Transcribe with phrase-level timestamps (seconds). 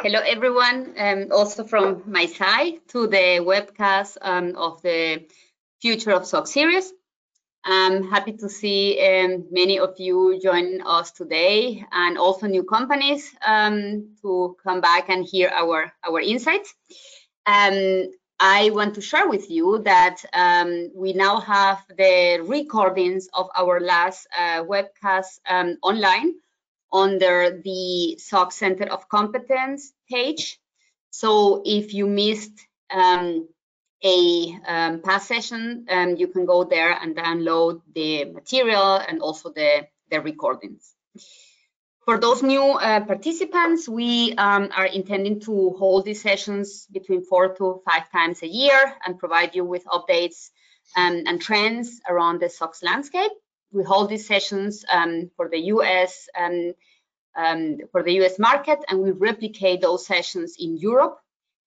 [0.00, 5.26] Hello, everyone, um, also from my side to the webcast um, of the
[5.82, 6.92] Future of SOX series.
[7.64, 13.28] I'm happy to see um, many of you joining us today and also new companies
[13.44, 16.72] um, to come back and hear our, our insights.
[17.44, 23.48] Um, I want to share with you that um, we now have the recordings of
[23.56, 25.40] our last uh, webcast
[25.82, 26.34] online
[26.92, 30.58] under the SOX Center of Competence page.
[31.10, 32.58] So if you missed
[32.90, 33.48] um,
[34.04, 39.50] a um, past session, um, you can go there and download the material and also
[39.50, 40.94] the, the recordings.
[42.04, 47.54] For those new uh, participants, we um, are intending to hold these sessions between four
[47.56, 50.48] to five times a year and provide you with updates
[50.96, 53.32] um, and trends around the SOX landscape.
[53.72, 59.12] We hold these sessions um, for the US um, for the US market and we
[59.12, 61.18] replicate those sessions in Europe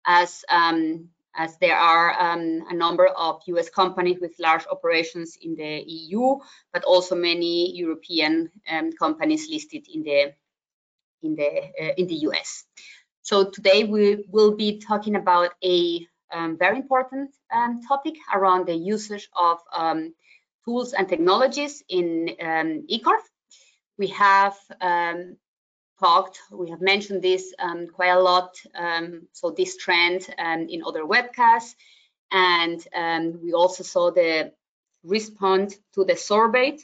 [0.07, 5.55] as um, as there are um, a number of US companies with large operations in
[5.55, 6.37] the EU,
[6.73, 10.35] but also many European um, companies listed in the
[11.23, 12.65] in the uh, in the US.
[13.23, 18.75] So today we will be talking about a um, very important um, topic around the
[18.75, 20.15] usage of um,
[20.65, 22.87] tools and technologies in um.
[23.99, 24.57] We have
[26.01, 30.83] talked, we have mentioned this um, quite a lot, um, so this trend um, in
[30.87, 31.75] other webcasts,
[32.33, 34.53] and um, we also saw the
[35.05, 36.79] response to the survey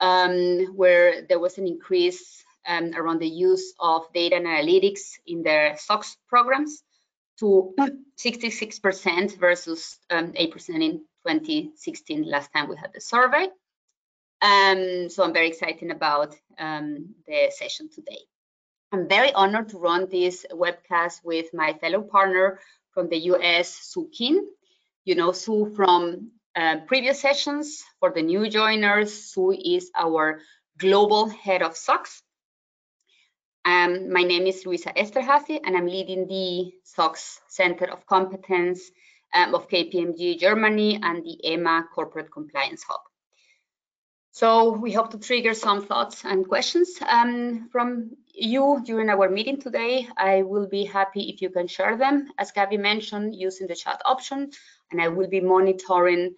[0.00, 5.42] um, where there was an increase um, around the use of data and analytics in
[5.42, 6.82] their SOX programs
[7.40, 7.74] to
[8.18, 13.48] 66% versus 8% in 2016, last time we had the survey.
[14.42, 18.18] Um, so I'm very excited about um, the session today.
[18.92, 22.60] I'm very honored to run this webcast with my fellow partner
[22.92, 24.46] from the US, Sue King.
[25.04, 27.82] You know Sue from uh, previous sessions.
[28.00, 30.40] For the new joiners, Sue is our
[30.78, 32.22] global head of SOX.
[33.64, 38.90] Um, my name is Luisa Esterhazy, and I'm leading the SOX Center of Competence
[39.32, 43.00] um, of KPMG Germany and the EMA Corporate Compliance Hub.
[44.32, 49.58] So we hope to trigger some thoughts and questions um, from you during our meeting
[49.58, 50.08] today.
[50.16, 54.02] I will be happy if you can share them, as Gabby mentioned, using the chat
[54.04, 54.50] option,
[54.90, 56.34] and I will be monitoring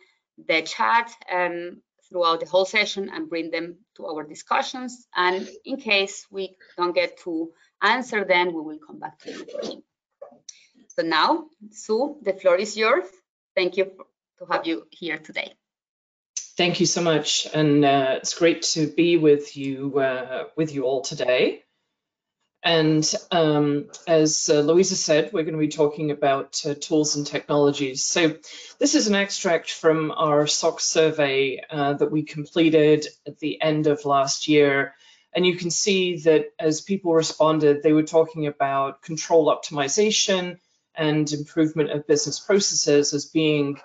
[0.47, 5.07] the chat um, throughout the whole session and bring them to our discussions.
[5.15, 7.51] And in case we don't get to
[7.83, 9.83] answer them, we will come back to you.
[10.89, 13.07] So now, Sue, the floor is yours.
[13.55, 13.93] Thank you
[14.39, 15.53] to have you here today.
[16.57, 20.85] Thank you so much, and uh, it's great to be with you uh, with you
[20.85, 21.63] all today.
[22.67, 27.25] And um, as uh, Louisa said, we're going to be talking about uh, tools and
[27.25, 28.03] technologies.
[28.03, 28.35] So
[28.81, 33.87] this is an extract from our SOX survey uh, that we completed at the end
[33.87, 34.97] of last year.
[35.33, 40.59] And you can see that as people responded, they were talking about control optimization
[40.93, 43.79] and improvement of business processes as being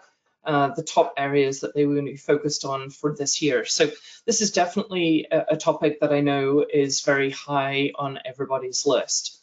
[0.44, 3.66] uh, the top areas that they were going to be focused on for this year.
[3.66, 3.92] So
[4.26, 9.40] this is definitely a, a, topic that I know is very high on everybody's list.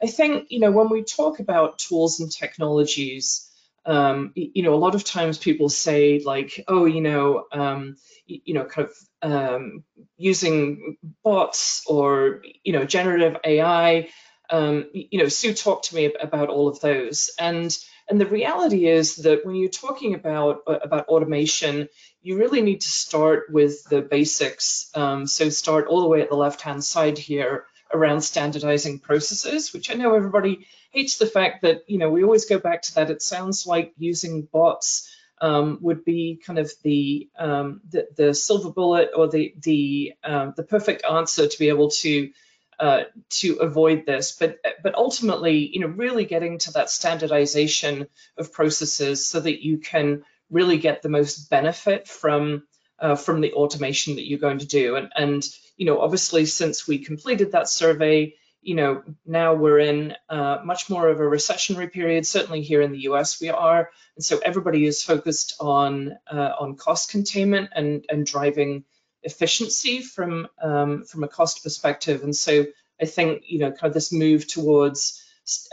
[0.00, 3.50] I think, you know, when we talk about tools and technologies,
[3.86, 7.96] um, you know, a lot of times people say like, oh, you know, um,
[8.26, 9.84] you know, kind of um,
[10.16, 14.10] using bots or, you know, generative AI.
[14.50, 17.30] Um, you know, Sue talked to me about all of those.
[17.38, 17.76] And
[18.08, 21.88] and the reality is that when you're talking about uh, about automation,
[22.22, 24.90] you really need to start with the basics.
[24.94, 29.90] Um, so start all the way at the left-hand side here around standardizing processes, which
[29.90, 33.10] I know everybody hates the fact that, you know, we always go back to that.
[33.10, 38.70] It sounds like using bots um, would be kind of the, um, the, the silver
[38.70, 42.30] bullet or the the um, the perfect answer to be able to
[42.78, 44.32] uh, to avoid this.
[44.32, 48.06] But but ultimately, you know, really getting to that standardization
[48.36, 52.64] of processes so that you can really get the most benefit from
[52.98, 54.96] uh, from the automation that you're going to do.
[54.96, 60.14] And and you know, obviously, since we completed that survey, you know, now we're in
[60.28, 62.26] uh, much more of a recessionary period.
[62.26, 63.40] Certainly here in the U.S.
[63.40, 68.84] we are, and so everybody is focused on uh, on cost containment and and driving
[69.26, 72.22] efficiency from um, from a cost perspective.
[72.22, 72.64] And so
[73.00, 75.22] I think you know kind of this move towards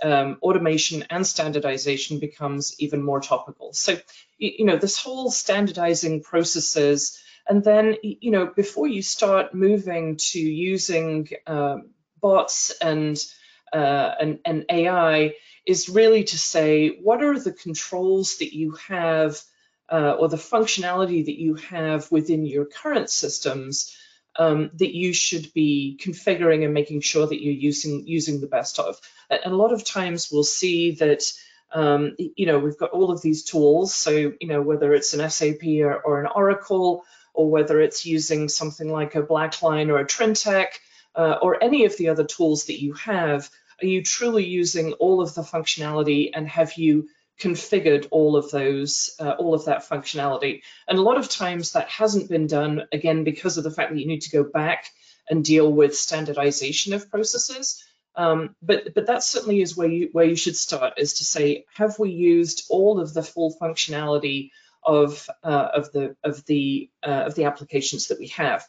[0.03, 3.71] um, automation and standardization becomes even more topical.
[3.73, 3.97] So
[4.37, 7.17] you know this whole standardizing processes,
[7.47, 13.23] and then you know before you start moving to using um, bots and
[13.71, 15.33] uh, and, and AI
[15.65, 19.41] is really to say, what are the controls that you have
[19.89, 23.95] uh, or the functionality that you have within your current systems
[24.37, 28.79] um, that you should be configuring and making sure that you're using using the best
[28.79, 28.99] of.
[29.29, 31.23] And a lot of times we'll see that
[31.71, 33.93] um, you know we've got all of these tools.
[33.93, 38.49] So you know whether it's an SAP or, or an Oracle, or whether it's using
[38.49, 40.67] something like a Blackline or a Trintech,
[41.15, 43.49] uh, or any of the other tools that you have.
[43.81, 47.09] Are you truly using all of the functionality, and have you
[47.39, 50.61] configured all of those, uh, all of that functionality.
[50.87, 53.99] And a lot of times that hasn't been done, again, because of the fact that
[53.99, 54.85] you need to go back
[55.29, 57.83] and deal with standardization of processes.
[58.15, 61.65] Um, but but that certainly is where you where you should start is to say,
[61.73, 64.51] have we used all of the full functionality
[64.83, 68.67] of uh, of the of the uh, of the applications that we have?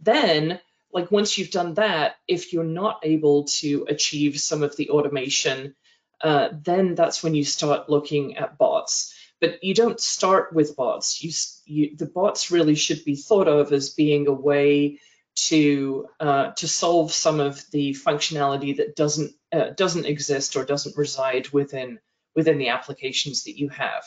[0.00, 0.58] Then,
[0.90, 5.74] like once you've done that, if you're not able to achieve some of the automation
[6.20, 9.14] uh, then that's when you start looking at bots.
[9.40, 11.22] But you don't start with bots.
[11.22, 11.30] You,
[11.66, 14.98] you, the bots really should be thought of as being a way
[15.36, 20.96] to uh, to solve some of the functionality that doesn't uh, doesn't exist or doesn't
[20.96, 21.98] reside within
[22.34, 24.04] within the applications that you have.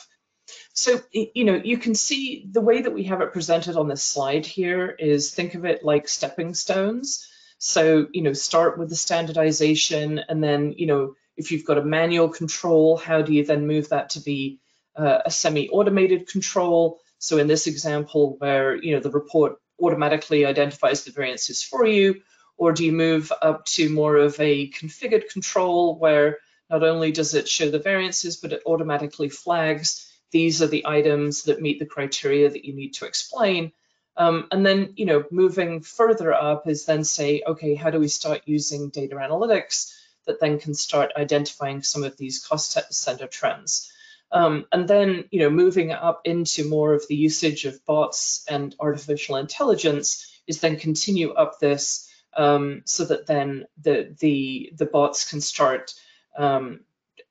[0.72, 4.02] So you know you can see the way that we have it presented on this
[4.02, 7.28] slide here is think of it like stepping stones.
[7.58, 11.84] So you know start with the standardization and then you know if you've got a
[11.84, 14.60] manual control, how do you then move that to be
[14.94, 17.00] uh, a semi-automated control?
[17.18, 22.20] So in this example where you know the report automatically identifies the variances for you,
[22.56, 26.38] or do you move up to more of a configured control where
[26.68, 31.44] not only does it show the variances, but it automatically flags these are the items
[31.44, 33.72] that meet the criteria that you need to explain.
[34.16, 38.08] Um, and then, you know, moving further up is then say, okay, how do we
[38.08, 39.92] start using data analytics
[40.30, 43.92] that then can start identifying some of these cost center trends.
[44.32, 48.74] Um, and then, you know, moving up into more of the usage of bots and
[48.78, 55.28] artificial intelligence is then continue up this um, so that then the the the bots
[55.28, 55.94] can start
[56.38, 56.80] um,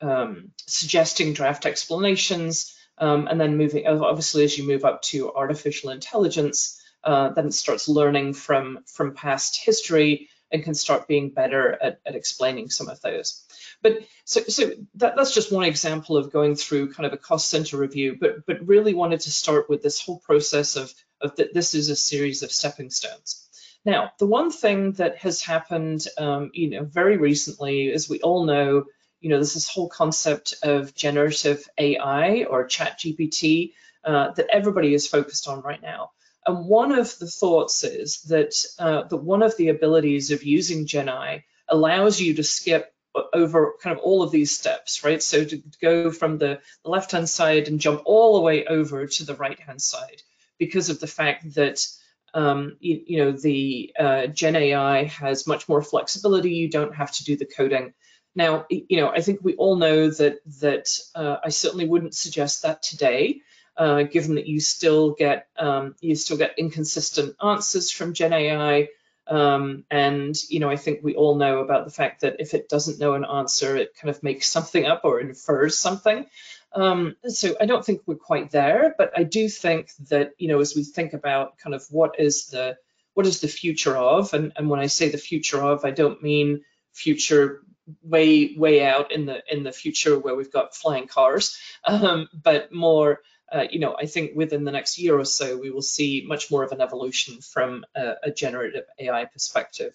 [0.02, 5.92] um suggesting draft explanations, um, and then moving obviously as you move up to artificial
[5.92, 11.78] intelligence, uh, then it starts learning from from past history and can start being better
[11.82, 13.46] at, at explaining some of those.
[13.82, 17.50] But so, so that, that's just one example of going through kind of a cost
[17.50, 21.54] center review, but, but really wanted to start with this whole process of, of that
[21.54, 23.48] this is a series of stepping stones.
[23.86, 28.46] Now, the one thing that has happened, um, you know, very recently, as we all
[28.46, 28.86] know,
[29.22, 33.74] you know, there's this whole concept of generative AI or ChatGPT
[34.04, 36.12] uh, that everybody is focused on right now.
[36.50, 40.88] And one of the thoughts is that, uh, that one of the abilities of using
[40.88, 42.92] GenAI allows you to skip
[43.34, 45.22] over kind of all of these steps, right?
[45.22, 49.36] So to go from the, left-hand side and jump all the way over to the
[49.36, 50.24] right-hand side
[50.58, 51.86] because of the fact that
[52.34, 56.52] um, you, you, know the uh, Gen AI has much more flexibility.
[56.52, 57.94] You don't have to do the coding.
[58.34, 62.64] Now, you know, I think we all know that that uh, I certainly wouldn't suggest
[62.64, 63.42] that today
[63.80, 68.90] uh, given that you still get um, you still get inconsistent answers from Gen AI.
[69.26, 72.68] Um, and you know, I think we all know about the fact that if it
[72.68, 76.26] doesn't know an answer, it kind of makes something up or infers something.
[76.74, 80.60] Um, so I don't think we're quite there, but I do think that you know,
[80.60, 82.78] as we think about kind of what is the
[83.14, 86.22] what is the future of, and, and when I say the future of, I don't
[86.22, 87.62] mean future
[88.04, 92.74] way way out in the in the future where we've got flying cars, um, but
[92.74, 96.26] more uh, you know, I think within the next year or so, we will see
[96.28, 99.94] much more of an evolution from a, a generative AI perspective.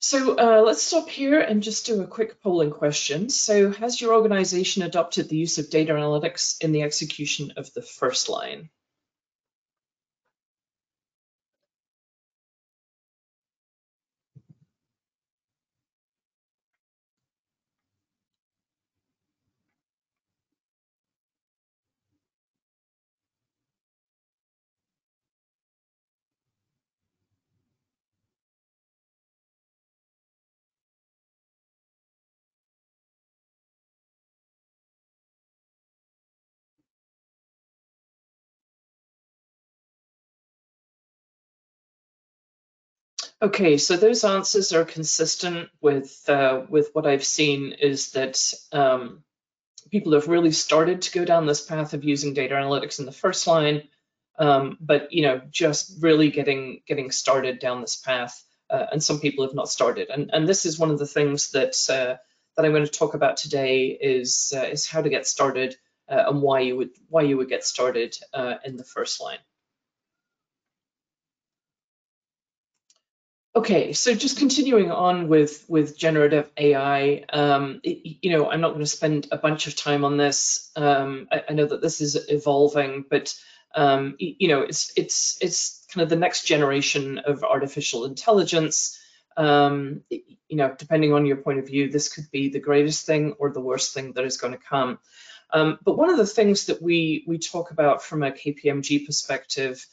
[0.00, 3.30] So uh, let's stop here and just do a quick polling question.
[3.30, 7.82] So has your organization adopted the use of data analytics in the execution of the
[7.82, 8.70] first line?
[43.40, 49.22] Okay, so those answers are consistent with uh, with what I've seen is that um,
[49.90, 53.12] people have really started to go down this path of using data analytics in the
[53.12, 53.82] first line,
[54.38, 59.20] um, but you know just really getting getting started down this path uh, and some
[59.20, 60.08] people have not started.
[60.10, 62.16] And, and this is one of the things that uh,
[62.56, 65.76] that I'm going to talk about today is uh, is how to get started
[66.08, 69.38] uh, and why you would why you would get started uh, in the first line.
[73.56, 78.70] Okay, so just continuing on with with generative AI, um, it, you know, I'm not
[78.70, 80.70] going to spend a bunch of time on this.
[80.76, 83.34] Um, I, I, know that this is evolving, but
[83.74, 88.98] um, you know, it's it's it's kind of the next generation of artificial intelligence.
[89.36, 93.34] Um, you know, depending on your point of view, this could be the greatest thing
[93.38, 94.98] or the worst thing that is going to come.
[95.50, 99.84] Um, but one of the things that we we talk about from a KPMG perspective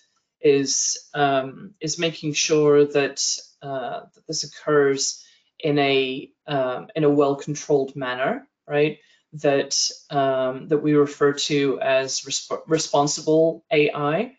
[0.45, 3.19] is um, is making sure that,
[3.63, 5.25] uh, that this occurs
[5.59, 8.99] in a um, in a well controlled manner, right?
[9.33, 9.75] That
[10.11, 14.37] um, that we refer to as resp responsible AI.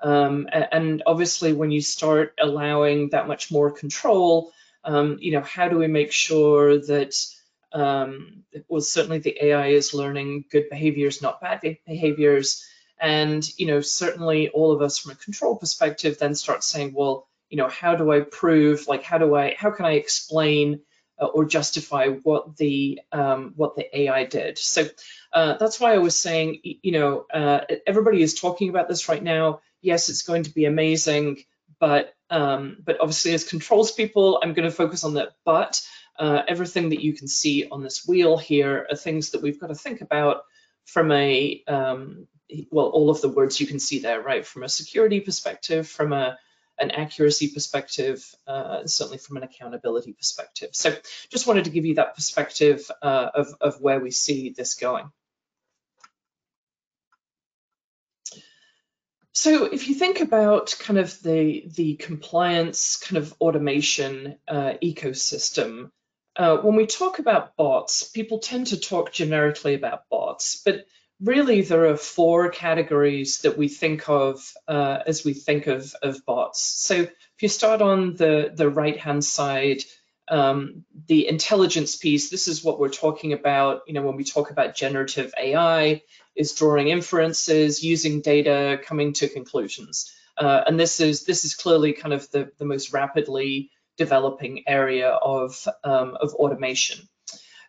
[0.00, 4.52] Um, and obviously, when you start allowing that much more control,
[4.84, 7.16] um, you know, how do we make sure that
[7.72, 12.64] um, well, certainly the AI is learning good behaviors, not bad behaviors,
[13.00, 17.28] and, you know, certainly all of us from a control perspective then start saying, well,
[17.48, 20.80] you know, how do I prove, like, how do I, how can I explain
[21.20, 24.58] uh, or justify what the um, what the AI did?
[24.58, 24.86] So
[25.32, 29.22] uh, that's why I was saying, you know, uh, everybody is talking about this right
[29.22, 29.60] now.
[29.80, 31.44] Yes, it's going to be amazing,
[31.78, 35.30] but um, but obviously as controls people, I'm going to focus on that.
[35.44, 35.80] But
[36.18, 39.68] uh, everything that you can see on this wheel here are things that we've got
[39.68, 40.42] to think about
[40.84, 42.26] from a um,
[42.70, 44.46] well, all of the words you can see there, right?
[44.46, 46.38] From a security perspective, from a
[46.80, 50.70] an accuracy perspective, uh, certainly from an accountability perspective.
[50.72, 50.94] So
[51.28, 55.10] just wanted to give you that perspective uh, of, of where we see this going.
[59.32, 65.90] So if you think about kind of the, the compliance kind of automation uh, ecosystem,
[66.36, 70.86] uh, when we talk about bots, people tend to talk generically about bots, but
[71.20, 76.24] really there are four categories that we think of uh, as we think of, of
[76.24, 76.62] bots.
[76.62, 79.82] So if you start on the, the right-hand side,
[80.28, 84.50] um, the intelligence piece, this is what we're talking about, you know, when we talk
[84.50, 86.02] about generative AI,
[86.36, 90.12] is drawing inferences, using data, coming to conclusions.
[90.36, 95.08] Uh, and this is this is clearly kind of the, the most rapidly developing area
[95.08, 97.08] of, um, of automation.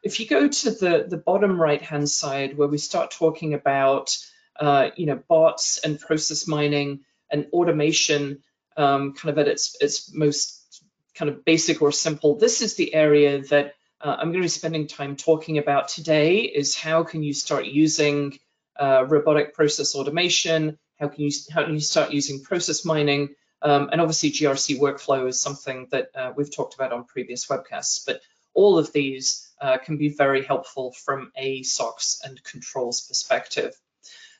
[0.04, 4.18] If you go to the, the bottom right-hand side where we start talking about,
[4.60, 8.44] uh, you know, bots and process mining and automation
[8.78, 10.84] um, kind of at its, its most
[11.16, 14.48] kind of basic or simple, this is the area that uh, I'm going to be
[14.48, 18.40] spending time talking about today is how can you start using
[18.80, 20.78] uh, robotic process automation?
[20.98, 23.36] How can you how can you start using process mining?
[23.62, 28.06] Um, and obviously GRC workflow is something that uh, we've talked about on previous webcasts,
[28.06, 28.22] but
[28.54, 33.74] all of these uh, can be very helpful from a SOX and controls perspective.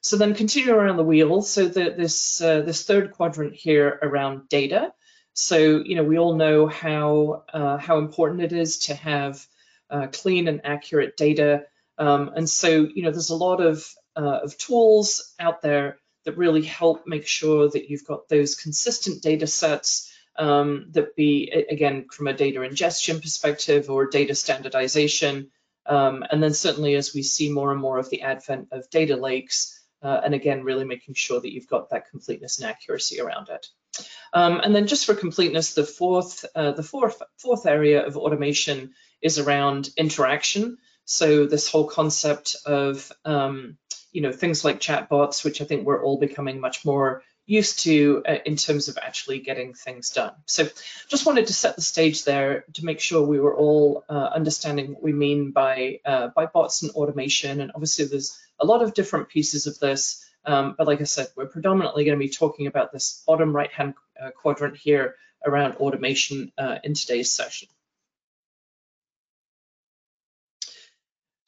[0.02, 1.42] So then continue around the wheel.
[1.42, 4.94] So the, this, uh, this third quadrant here around data.
[5.34, 9.46] So, you know, we all know how, uh, how important it is to have
[9.90, 11.66] uh, clean and accurate data.
[11.98, 13.86] Um, and so, you know, there's a lot of,
[14.16, 19.22] uh, of tools out there that really help make sure that you've got those consistent
[19.22, 20.09] data sets
[20.40, 25.52] um, that be, again, from a data ingestion perspective or data standardization.
[25.86, 29.16] Um, and then certainly as we see more and more of the advent of data
[29.16, 33.50] lakes, uh, and again, really making sure that you've got that completeness and accuracy around
[33.50, 33.68] it.
[34.34, 38.94] Um, and then just for completeness, the fourth, uh, the fourth, fourth area of automation
[39.22, 40.78] is around interaction.
[41.04, 43.78] So this whole concept of, um,
[44.14, 48.24] you know, things like chatbots, which I think we're all becoming much more used to
[48.28, 50.34] uh, in terms of actually getting things done.
[50.46, 50.68] So
[51.08, 54.94] just wanted to set the stage there to make sure we were all uh, understanding
[54.94, 57.60] what we mean by, uh, by bots and automation.
[57.60, 60.26] And obviously there's a lot of different pieces of this.
[60.46, 63.96] Um, but like I said, we're predominantly going to be talking about this bottom right-hand
[64.22, 65.16] uh, quadrant here
[65.46, 67.68] around automation uh, in today's session.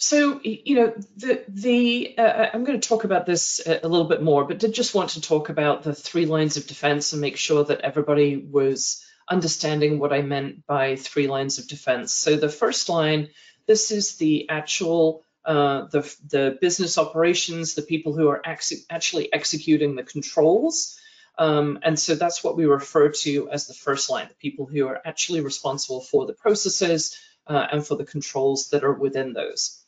[0.02, 4.24] So, you know, the, the uh, I'm going to talk about this a little bit
[4.24, 7.38] more, but did just want to talk about the three lines of defense and make
[7.38, 12.14] sure that everybody was understanding what I meant by three lines of defense.
[12.16, 13.30] So the first line,
[13.68, 18.42] this is the actual, uh, the, the business operations, the people who are
[18.90, 21.00] actually executing the controls.
[21.38, 24.88] Um, and so that's what we refer to as the first line, the people who
[24.88, 27.16] are actually responsible for the processes
[27.46, 29.81] uh, and for the controls that are within those.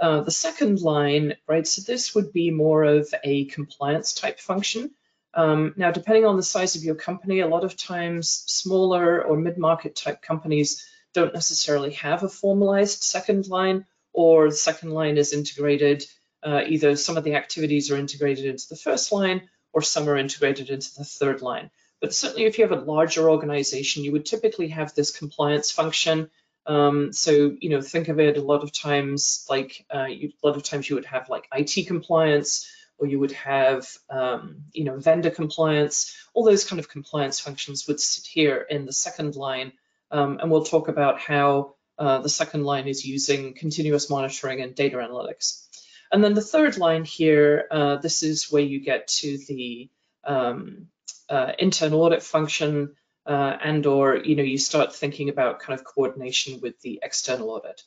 [0.00, 4.90] Uh, the second line, right, so this would be more of a compliance type function.
[5.34, 9.36] Um, now, depending on the size of your company, a lot of times smaller or
[9.36, 15.32] mid-market type companies don't necessarily have a formalized second line or the second line is
[15.32, 16.04] integrated,
[16.42, 20.16] uh, either some of the activities are integrated into the first line or some are
[20.16, 21.70] integrated into the third line.
[22.00, 26.30] But certainly if you have a larger organization, you would typically have this compliance function.
[26.66, 30.46] Um, so, you know, think of it a lot of times like uh, you, a
[30.46, 34.84] lot of times you would have like IT compliance, or you would have, um, you
[34.84, 39.36] know, vendor compliance, all those kind of compliance functions would sit here in the second
[39.36, 39.72] line.
[40.10, 44.74] Um, and we'll talk about how uh, the second line is using continuous monitoring and
[44.74, 45.66] data analytics.
[46.12, 49.90] And then the third line here, uh, this is where you get to the
[50.22, 50.86] um,
[51.28, 52.94] uh, internal audit function
[53.26, 57.50] uh, and or, you know, you start thinking about kind of coordination with the external
[57.50, 57.82] audit.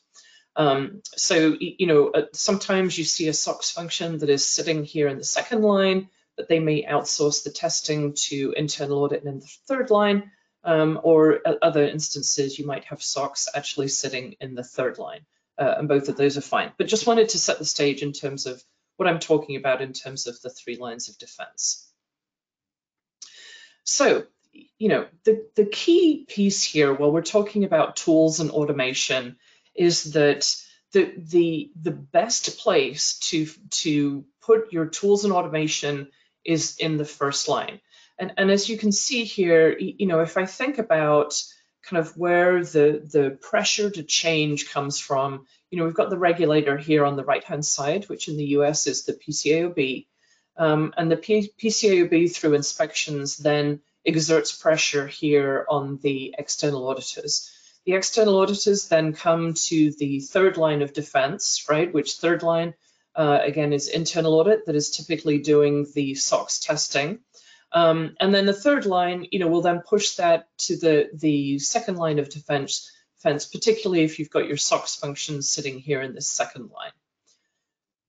[0.56, 5.06] Um, so, you know, uh, sometimes you see a SOX function that is sitting here
[5.06, 9.50] in the second line, but they may outsource the testing to internal audit in the
[9.68, 10.32] third line,
[10.64, 15.20] um, or other instances you might have SOX actually sitting in the third line,
[15.58, 16.72] uh, and both of those are fine.
[16.76, 18.62] But just wanted to set the stage in terms of
[18.96, 21.88] what I'm talking about in terms of the three lines of defense.
[23.84, 29.36] So, you know, the, the key piece here while we're talking about tools and automation
[29.74, 30.54] is that
[30.92, 36.08] the the the best place to to put your tools and automation
[36.44, 37.80] is in the first line.
[38.18, 41.40] And, and as you can see here, you know, if I think about
[41.82, 46.18] kind of where the, the pressure to change comes from, you know, we've got the
[46.18, 50.06] regulator here on the right-hand side, which in the US is the PCAOB.
[50.56, 57.50] Um, and the P PCAOB through inspections then exerts pressure here on the external auditors.
[57.84, 61.92] The external auditors then come to the third line of defense, right?
[61.92, 62.74] Which third line,
[63.14, 67.20] uh, again, is internal audit that is typically doing the SOX testing.
[67.72, 71.58] Um, and then the third line, you know, will then push that to the, the
[71.58, 76.14] second line of defense, defense, particularly if you've got your SOX functions sitting here in
[76.14, 76.92] this second line.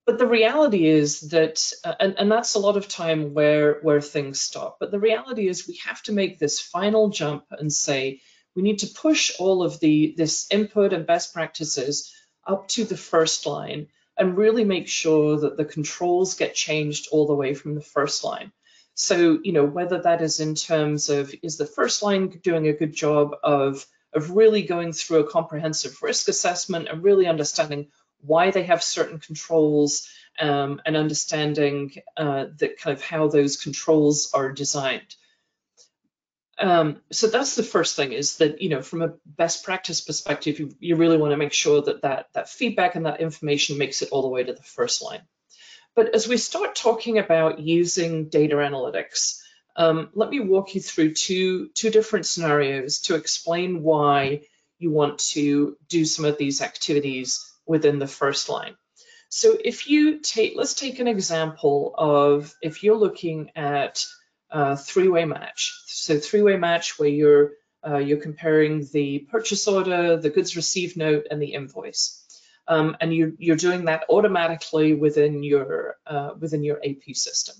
[0.09, 4.01] But the reality is that, uh, and, and that's a lot of time where, where
[4.01, 8.21] things stop, but the reality is we have to make this final jump and say,
[8.55, 12.11] we need to push all of the this input and best practices
[12.43, 13.85] up to the first line
[14.17, 18.23] and really make sure that the controls get changed all the way from the first
[18.23, 18.51] line.
[18.95, 22.73] So, you know, whether that is in terms of is the first line doing a
[22.73, 27.89] good job of of really going through a comprehensive risk assessment and really understanding
[28.21, 34.31] why they have certain controls um, and understanding uh, that kind of how those controls
[34.33, 35.15] are designed.
[36.57, 40.59] Um, so that's the first thing is that, you know, from a best practice perspective,
[40.59, 44.01] you, you really want to make sure that, that that feedback and that information makes
[44.01, 45.21] it all the way to the first line.
[45.95, 49.39] But as we start talking about using data analytics,
[49.75, 54.41] um, let me walk you through two, two different scenarios to explain why
[54.77, 58.75] you want to do some of these activities within the first line.
[59.29, 64.03] So if you take, let's take an example of if you're looking at
[64.49, 65.71] uh, three-way match.
[65.85, 67.51] So three-way match where you're
[67.87, 72.25] uh, you're comparing the purchase order, the goods received note, and the invoice,
[72.67, 77.55] um, and you, you're doing that automatically within your uh, within your AP system.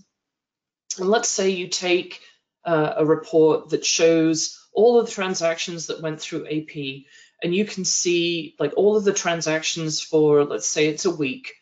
[0.98, 2.20] And let's say you take
[2.66, 7.06] uh, a report that shows all of the transactions that went through AP,
[7.42, 11.54] and you can see like all of the transactions for let's say it's a week,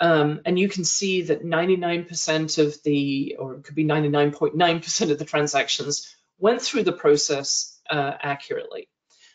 [0.00, 5.18] um, and you can see that 99% of the, or it could be 99.9% of
[5.18, 8.88] the transactions went through the process uh, accurately.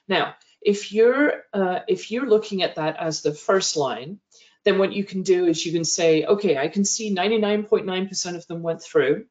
[0.07, 4.19] Now, if you're uh, if you're looking at that as the first line,
[4.63, 8.45] then what you can do is you can say, okay, I can see 99.9% of
[8.45, 9.25] them went through.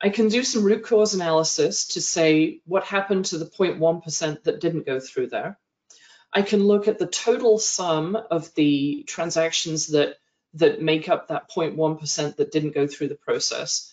[0.00, 4.60] I can do some root cause analysis to say what happened to the 0.1% that
[4.60, 5.58] didn't go through there.
[6.32, 10.16] I can look at the total sum of the transactions that
[10.54, 13.92] that make up that 0.1% that didn't go through the process.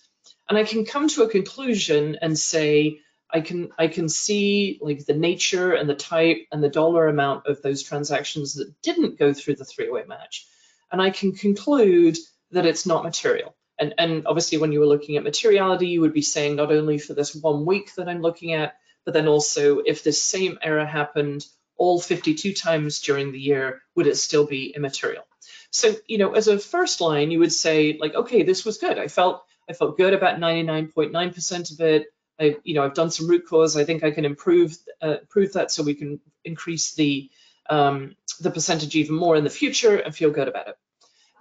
[0.50, 3.00] And I can come to a conclusion and say,
[3.32, 7.46] I can I can see like the nature and the type and the dollar amount
[7.46, 10.48] of those transactions that didn't go through the three-way match.
[10.92, 12.18] And I can conclude
[12.52, 13.56] that it's not material.
[13.78, 16.98] And, and obviously when you were looking at materiality, you would be saying not only
[16.98, 18.76] for this one week that I'm looking at,
[19.06, 21.46] but then also if this same error happened
[21.80, 25.24] all 52 times during the year, would it still be immaterial?
[25.72, 29.00] So, you know, as a first line, you would say like, okay, this was good.
[29.00, 32.08] I felt I felt good about 99.9% of it.
[32.40, 33.78] I, you know, I've done some root cause.
[33.78, 37.30] I think I can improve uh, improve that so we can increase the
[37.70, 40.78] um, the percentage even more in the future and feel good about it.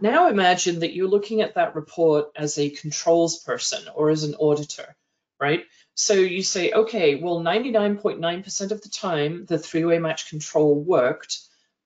[0.01, 4.35] Now imagine that you're looking at that report as a controls person or as an
[4.35, 4.94] auditor,
[5.40, 5.64] right?
[6.01, 11.41] So you say, okay, well, 99.9% of the time, the three-way match control worked,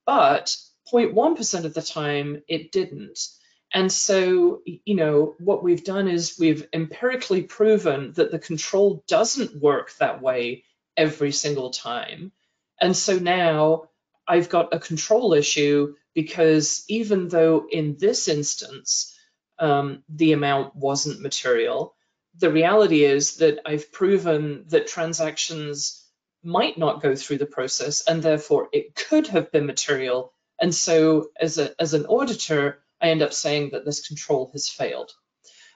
[0.05, 0.55] but
[0.92, 3.27] 0.1% of the time it didn't.
[3.72, 9.59] And so, you know, what we've done is we've empirically proven that the control doesn't
[9.62, 12.33] work that way every single time.
[12.79, 13.85] And so now
[14.29, 19.18] I've got a control issue because even though in this instance,
[19.59, 21.94] um, the amount wasn't material,
[22.38, 26.04] the reality is that I've proven that transactions
[26.42, 30.32] might not go through the process and therefore it could have been material.
[30.60, 34.68] And so as, a, as an auditor, I end up saying that this control has
[34.68, 35.12] failed.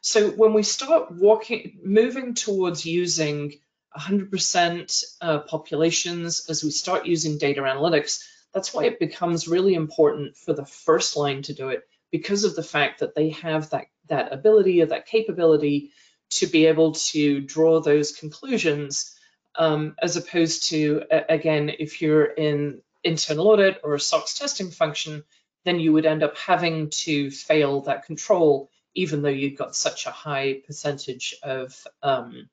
[0.01, 3.55] So when we start walking, moving towards using
[3.97, 8.23] 100% uh, populations, as we start using data analytics,
[8.55, 12.55] that's why it becomes really important for the first line to do it because of
[12.55, 15.91] the fact that they have that, that ability or that capability
[16.31, 19.17] to be able to draw those conclusions
[19.59, 25.25] um, as opposed to, again, if you're in internal audit or a SOX testing function,
[25.65, 30.07] then you would end up having to fail that control, even though you've got such
[30.07, 32.49] a high percentage of, um,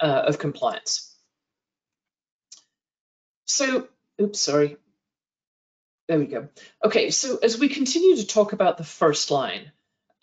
[0.00, 1.14] uh, of compliance.
[3.44, 3.88] So,
[4.20, 4.76] oops, sorry.
[6.08, 6.48] There we go.
[6.84, 9.72] Okay, so as we continue to talk about the first line,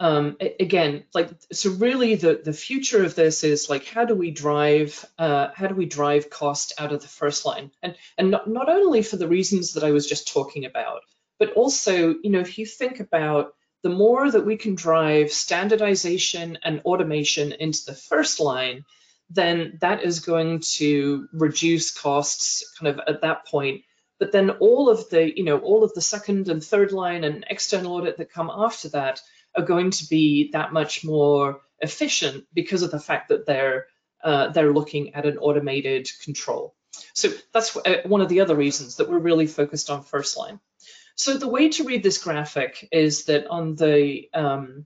[0.04, 4.32] um, again, like so, really the the future of this is like how do we
[4.32, 8.50] drive uh, how do we drive cost out of the first line, and and not,
[8.50, 11.04] not only for the reasons that I was just talking about,
[11.40, 16.58] but also you know if you think about the more that we can drive standardization
[16.64, 18.84] and automation into the first line,
[19.30, 23.84] then that is going to reduce costs kind of at that point.
[24.20, 27.46] But then all of the, you know, all of the second and third line and
[27.50, 29.22] external audit that come after that
[29.56, 33.88] are going to be that much more efficient because of the fact that they're
[34.24, 36.74] uh, they're looking at an automated control.
[37.14, 40.60] So that's uh, one of the other reasons that we're really focused on first line.
[41.16, 44.86] So the way to read this graphic is that on the um,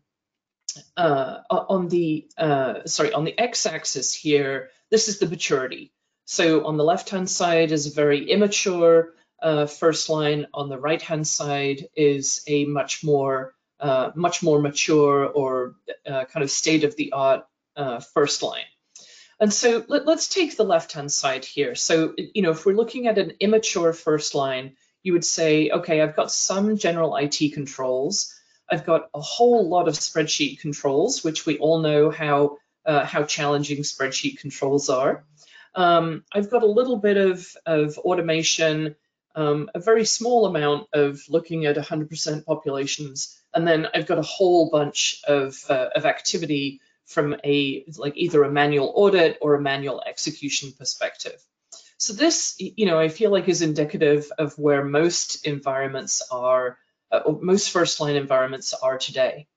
[0.96, 5.94] uh, on the uh, sorry on the x-axis here, this is the maturity.
[6.26, 10.48] So on the left-hand side is a very immature uh, first line.
[10.54, 16.44] On the right-hand side is a much more uh, much more mature or uh, kind
[16.44, 18.66] of state-of-the-art uh, first line.
[19.40, 21.76] And so let, us take the left-hand side here.
[21.76, 26.02] So you know if we're looking at an immature first line, you would say, okay,
[26.02, 28.34] I've got some general IT controls.
[28.70, 33.24] I've got a whole lot of spreadsheet controls, which we all know how, uh, how
[33.24, 35.24] challenging spreadsheet controls are.
[35.76, 38.96] Um, I've got a little bit of, of automation,
[39.36, 44.34] um, a very small amount of looking at 100% populations, and then I've got a
[44.38, 49.62] whole bunch of, uh, of activity from a like either a manual audit or a
[49.62, 51.42] manual execution perspective.
[51.98, 56.78] So this, you know, I feel like is indicative of where most environments are
[57.12, 59.48] uh, most first line environments are today.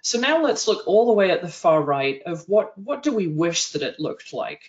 [0.00, 3.12] So now let's look all the way at the far right of what, what do
[3.12, 4.62] we wish that it looked like,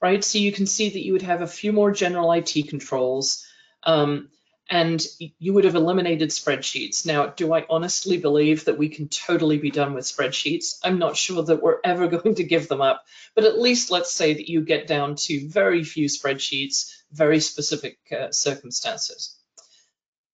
[0.00, 0.24] right?
[0.24, 3.46] So you can see that you would have a few more general IT controls
[3.82, 4.30] um,
[4.70, 7.04] and you would have eliminated spreadsheets.
[7.04, 10.78] Now, do I honestly believe that we can totally be done with spreadsheets?
[10.82, 14.12] I'm not sure that we're ever going to give them up, but at least let's
[14.12, 19.38] say that you get down to very few spreadsheets, very specific uh, circumstances.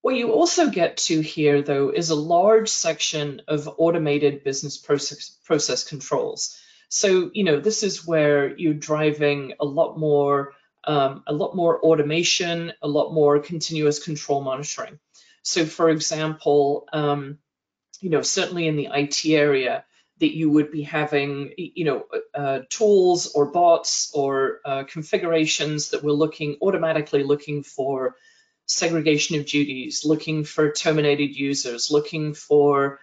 [0.03, 5.37] What you also get to here, though, is a large section of automated business process,
[5.45, 6.59] process controls.
[6.89, 11.81] So, you know, this is where you're driving a lot more, um, a lot more
[11.85, 14.99] automation, a lot more continuous control monitoring.
[15.43, 17.39] So, for example, um,
[18.01, 19.85] you know, certainly in the IT area,
[20.21, 26.05] that you would be having, you know, uh, tools or bots or uh, configurations that
[26.05, 28.17] were looking automatically looking for
[28.67, 33.01] segregation of duties, looking for terminated users, looking for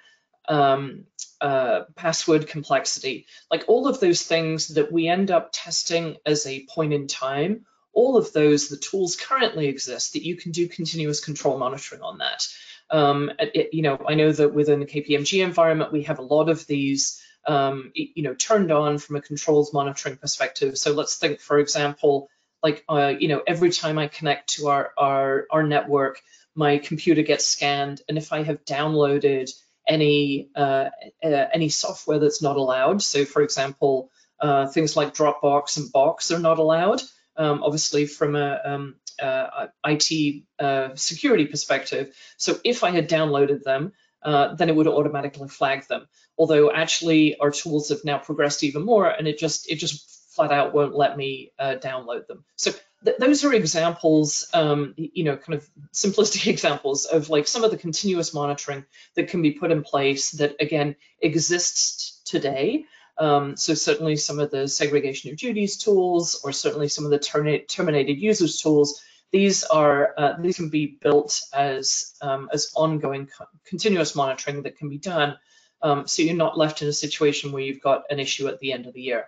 [0.48, 1.06] um,
[1.42, 6.66] uh, password complexity, like all of those things that we end up testing as a
[6.66, 11.24] point in time, all of those, the tools currently exist that you can do continuous
[11.24, 12.48] control monitoring on that.
[12.90, 16.50] Um, it, you know, I know that within the KPMG environment, we have a lot
[16.50, 20.78] of these, um, you know, turned on from a controls monitoring perspective.
[20.78, 22.30] So let's think, for example,
[22.64, 26.22] like uh, you know every time I connect to our, our our network,
[26.56, 29.52] my computer gets scanned, and if I have downloaded
[29.88, 30.89] any uh,
[31.23, 36.32] uh, any software that's not allowed, so for example, uh, things like Dropbox and Box
[36.32, 37.02] are not allowed.
[37.36, 42.15] Um, obviously, from a um, uh, IT uh, security perspective.
[42.38, 46.08] So if I had downloaded them, uh, then it would automatically flag them.
[46.38, 50.52] Although actually our tools have now progressed even more and it just, it just flat
[50.52, 52.43] out won't let me download them.
[52.56, 52.71] So
[53.04, 57.72] th those are examples, um, you know, kind of simplistic examples of like some of
[57.72, 62.86] the continuous monitoring that can be put in place that again exists today.
[63.20, 67.20] Um, so certainly some of the segregation of duties tools, or certainly some of the
[67.20, 73.30] terminate, terminated users tools these are uh, these can be built as um, as ongoing
[73.66, 75.38] continuous monitoring that can be done,
[75.82, 78.72] um, so you're not left in a situation where you've got an issue at the
[78.72, 79.28] end of the year.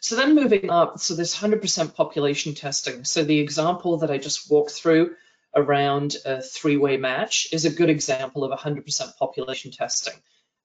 [0.00, 3.04] So then moving up, so this 100% population testing.
[3.04, 5.14] So the example that I just walked through
[5.54, 10.14] around a three-way match is a good example of 100% population testing.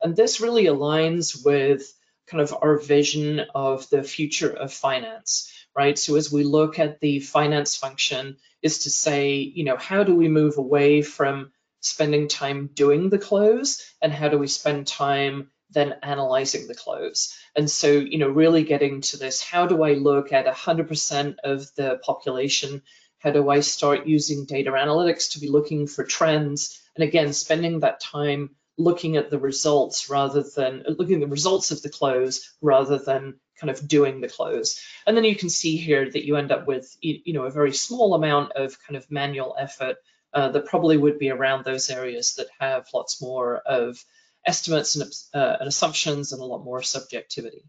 [0.02, 1.94] And this really aligns with
[2.28, 6.00] kind of our vision of the future of finance right?
[6.00, 10.16] So as we look at the finance function is to say, you know, how do
[10.16, 15.52] we move away from spending time doing the close and how do we spend time
[15.76, 17.38] then analyzing the close?
[17.56, 21.76] And so, you know, really getting to this, how do I look at 100% of
[21.76, 22.82] the population?
[23.20, 26.82] How do I start using data analytics to be looking for trends?
[26.96, 31.72] And again, spending that time looking at the results rather than looking at the results
[31.72, 34.82] of the close rather than kind of doing the close.
[35.08, 37.74] And then you can see here that you end up with, you know, a very
[37.74, 39.98] small amount of kind of manual effort
[40.34, 44.04] uh, that probably would be around those areas that have lots more of
[44.46, 47.66] estimates and, uh, and assumptions and a lot more subjectivity.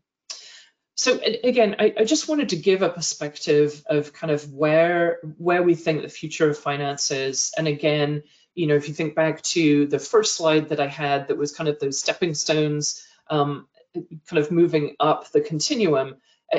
[0.99, 5.63] So again, I, I, just wanted to give a perspective of kind of where where
[5.63, 7.53] we think the future of finance is.
[7.59, 8.23] And again,
[8.55, 11.53] you know, if you think back to the first slide that I had that was
[11.53, 16.17] kind of those stepping stones, um, kind of moving up the continuum,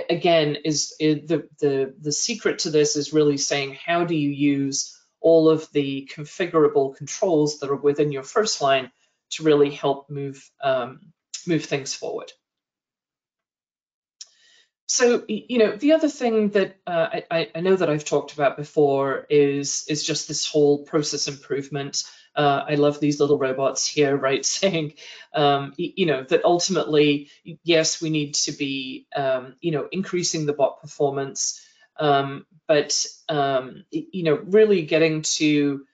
[0.10, 4.30] again, is, is the, the, the secret to this is really saying how do you
[4.30, 8.92] use all of the configurable controls that are within your first line
[9.32, 11.14] to really help move, um,
[11.46, 12.32] move things forward.
[14.90, 18.56] So, you know, the other thing that uh, I, I, know that I've talked about
[18.56, 22.06] before is, is just this whole process improvement.
[22.34, 24.94] Uh, I love these little robots here, right, saying,
[25.34, 27.30] um, you know, that ultimately,
[27.64, 31.62] yes, we need to be, um, you know, increasing the bot performance,
[32.00, 35.86] um, but, um, you know, really getting to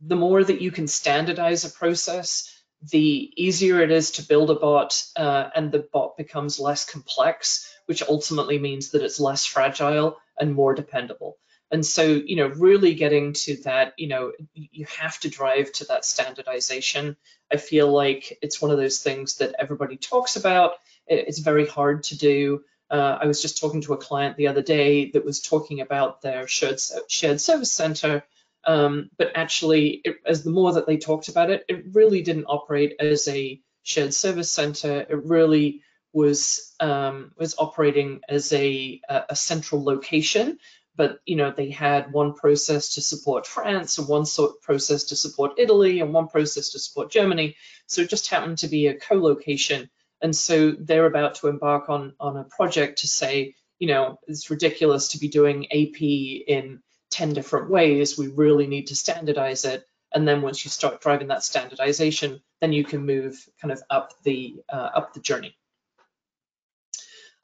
[0.00, 4.54] the more that you can standardize a process, the easier it is to build a
[4.54, 10.18] bot uh, and the bot becomes less complex, which ultimately means that it's less fragile
[10.38, 11.36] and more dependable.
[11.70, 15.84] And so, you know, really getting to that, you know, you have to drive to
[15.86, 17.16] that standardization.
[17.52, 20.72] I feel like it's one of those things that everybody talks about.
[21.06, 22.64] It's very hard to do.
[22.90, 26.22] Uh, I was just talking to a client the other day that was talking about
[26.22, 28.24] their shared, shared service center
[28.64, 32.44] um, but actually, it, as the more that they talked about it, it really didn't
[32.44, 35.00] operate as a shared service center.
[35.00, 40.58] It really was um, was operating as a, a central location.
[40.96, 45.16] But you know, they had one process to support France, and one sort process to
[45.16, 47.56] support Italy, and one process to support Germany.
[47.86, 49.88] So it just happened to be a co-location.
[50.20, 54.50] And so they're about to embark on on a project to say, you know, it's
[54.50, 59.86] ridiculous to be doing AP in 10 different ways, we really need to standardize it.
[60.12, 64.12] And then once you start driving that standardization, then you can move kind of up
[64.22, 65.56] the, uh, up the journey.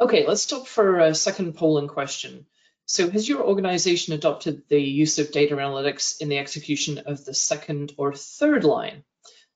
[0.00, 2.46] Okay, let's stop for a second polling question.
[2.86, 7.34] So has your organization adopted the use of data analytics in the execution of the
[7.34, 9.04] second or third line?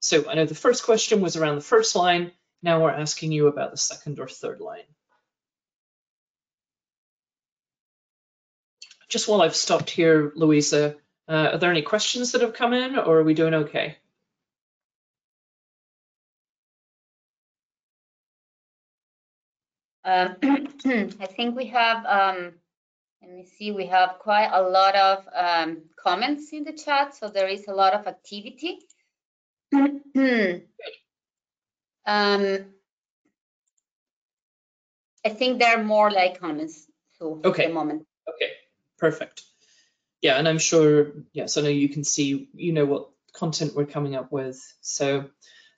[0.01, 2.33] So I know the first question was around the first line.
[2.63, 4.85] Now we're asking you about the second or third line.
[9.11, 10.97] Just while I've stopped here, Louisa,
[11.29, 13.97] uh, are there any questions that have come in or are we doing okay?
[20.05, 22.53] Um, I think we have, um,
[23.21, 27.29] let me see, we have quite a lot of um, comments in the chat, so
[27.29, 28.79] there is a lot of activity.
[32.07, 32.65] Um,
[35.25, 36.87] I think there are more like comments
[37.19, 37.65] so okay.
[37.65, 38.07] at the moment.
[38.29, 38.51] Okay.
[39.01, 39.43] Perfect.
[40.21, 43.87] Yeah, and I'm sure, yes, I know you can see, you know what content we're
[43.87, 44.61] coming up with.
[44.83, 45.31] So,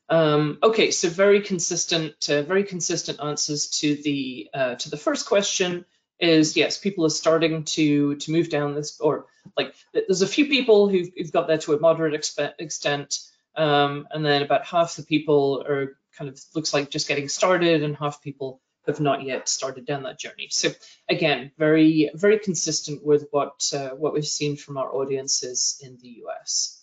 [0.08, 5.26] um, okay, so very consistent, uh, very consistent answers to the uh, to the first
[5.26, 5.84] question
[6.18, 10.46] is yes, people are starting to to move down this, or like there's a few
[10.46, 12.14] people who've, who've got there to a moderate
[12.58, 13.18] extent,
[13.56, 17.84] um, and then about half the people are kind of looks like just getting started,
[17.84, 20.48] and half people have not yet started down that journey.
[20.50, 20.70] So
[21.08, 26.22] again, very very consistent with what uh, what we've seen from our audiences in the
[26.24, 26.82] US.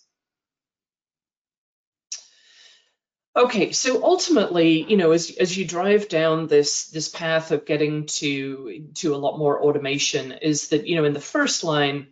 [3.36, 8.06] Okay, so ultimately, you know, as as you drive down this this path of getting
[8.06, 12.08] to to a lot more automation, is that you know in the first line,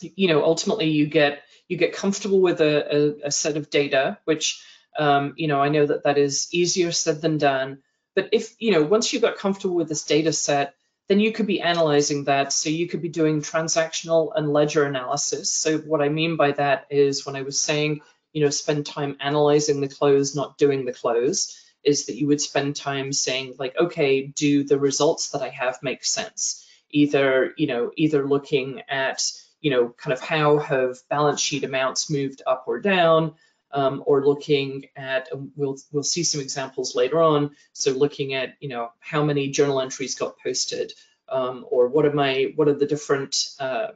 [0.00, 4.18] you know, ultimately you get you get comfortable with a, a, a set of data,
[4.24, 4.60] which
[4.98, 7.78] um, you know I know that that is easier said than done.
[8.14, 10.74] But if you know once you got comfortable with this data set,
[11.08, 12.52] then you could be analyzing that.
[12.52, 15.52] So you could be doing transactional and ledger analysis.
[15.52, 19.16] So what I mean by that is when I was saying you know, spend time
[19.20, 23.76] analyzing the close, not doing the close, is that you would spend time saying like,
[23.76, 26.66] okay, do the results that I have make sense?
[26.90, 29.22] Either, you know, either looking at,
[29.60, 33.34] you know, kind of how have balance sheet amounts moved up or down,
[33.72, 37.50] um, or looking at, we'll, we'll see some examples later on.
[37.72, 40.92] So looking at, you know, how many journal entries got posted,
[41.28, 43.92] um, or what are my, what are the different, um,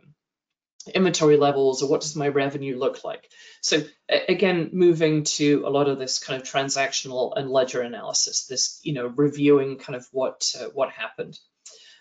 [0.95, 3.31] inventory levels or what does my revenue look like?
[3.63, 8.81] So again, moving to a lot of this kind of transactional and ledger analysis, this,
[8.83, 11.39] you know, reviewing kind of what, uh, what happened.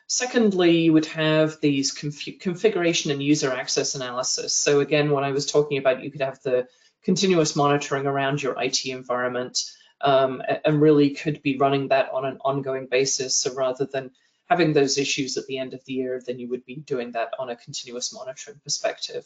[0.08, 4.54] Secondly, you would have these conf configuration and user access analysis.
[4.54, 6.68] So again, when I was talking about, you could have the
[7.04, 9.60] continuous monitoring around your IT environment
[10.02, 13.36] um, and really could be running that on an ongoing basis.
[13.38, 14.12] So rather than
[14.50, 17.34] having those issues at the end of the year, then you would be doing that
[17.40, 19.26] on a continuous monitoring perspective.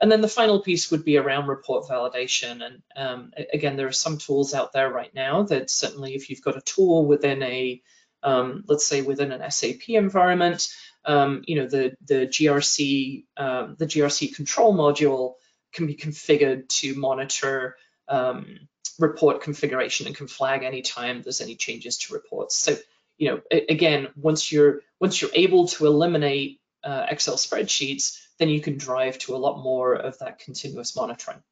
[0.00, 2.64] And then the final piece would be around report validation.
[2.64, 6.42] And um, again, there are some tools out there right now that certainly if you've
[6.42, 7.80] got a tool within a,
[8.22, 10.66] um, let's say within an SAP environment,
[11.04, 15.34] um, you know, the, the GRC, um, the GRC control module
[15.72, 17.76] can be configured to monitor
[18.08, 18.60] um,
[18.98, 22.56] report configuration and can flag anytime there's any changes to reports.
[22.56, 22.76] So
[23.18, 28.60] you know, again, once you're once you're able to eliminate uh, Excel spreadsheets, then you
[28.60, 31.42] can drive to a lot more of that continuous monitoring.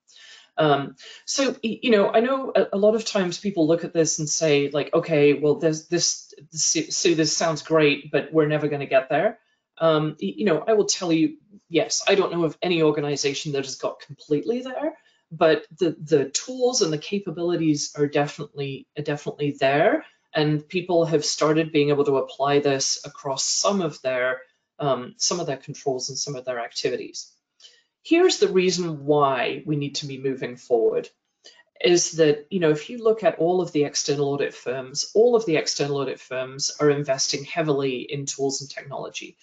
[0.59, 4.29] Um, so, you know, I know a, lot of times people look at this and
[4.29, 8.81] say like, okay, well, there's this, this so this sounds great, but we're never going
[8.81, 9.38] to get there.
[9.79, 11.37] Um, you know, I will tell you,
[11.69, 14.97] yes, I don't know of any organization that has got completely there,
[15.31, 20.05] but the the tools and the capabilities are definitely definitely there
[20.37, 24.43] and people have started being able to apply this across some of their
[24.79, 27.33] um, some of their controls and some of their activities.
[28.03, 31.09] Here's the reason why we need to be moving forward
[31.81, 35.35] is that, you know, if you look at all of the external audit firms, all
[35.35, 39.39] of the external audit firms are investing heavily in tools and technology.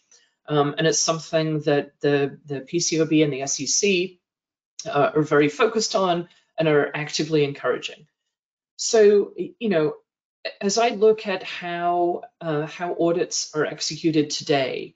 [0.47, 4.17] Um, and it's something that the, the PCAOB and the SEC
[4.85, 6.27] uh, are very focused on
[6.57, 8.07] and are actively encouraging.
[8.75, 9.93] So, you know,
[10.59, 14.95] as I look at how uh, how audits are executed today,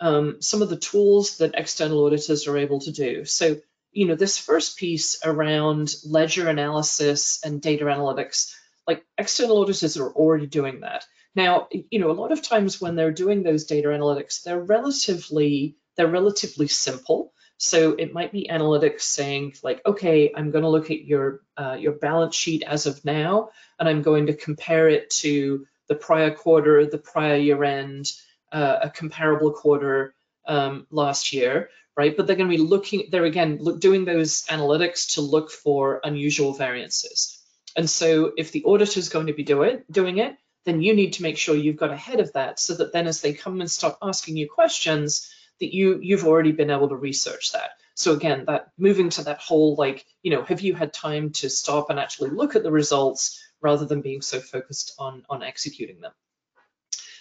[0.00, 3.24] um, some of the tools that external auditors are able to do.
[3.24, 3.56] So,
[3.92, 8.54] you know, this first piece around ledger analysis and data analytics,
[8.86, 11.04] like external auditors are already doing that.
[11.34, 15.76] Now, you know, a lot of times when they're doing those data analytics, they're relatively
[15.96, 17.32] they're relatively simple.
[17.56, 21.76] So it might be analytics saying like, okay, I'm going to look at your uh,
[21.78, 26.30] your balance sheet as of now, and I'm going to compare it to the prior
[26.30, 28.10] quarter, the prior year end,
[28.52, 30.14] uh, a comparable quarter
[30.46, 32.16] um, last year, right?
[32.16, 36.00] But they're going to be looking, they're again look, doing those analytics to look for
[36.04, 37.40] unusual variances.
[37.76, 40.94] And so if the auditor is going to be do it, doing it, then you
[40.94, 43.60] need to make sure you've got ahead of that so that then as they come
[43.60, 47.70] and start asking you questions, that you you've already been able to research that.
[47.94, 51.48] So again, that moving to that whole like, you know, have you had time to
[51.48, 56.00] stop and actually look at the results rather than being so focused on, on executing
[56.00, 56.12] them?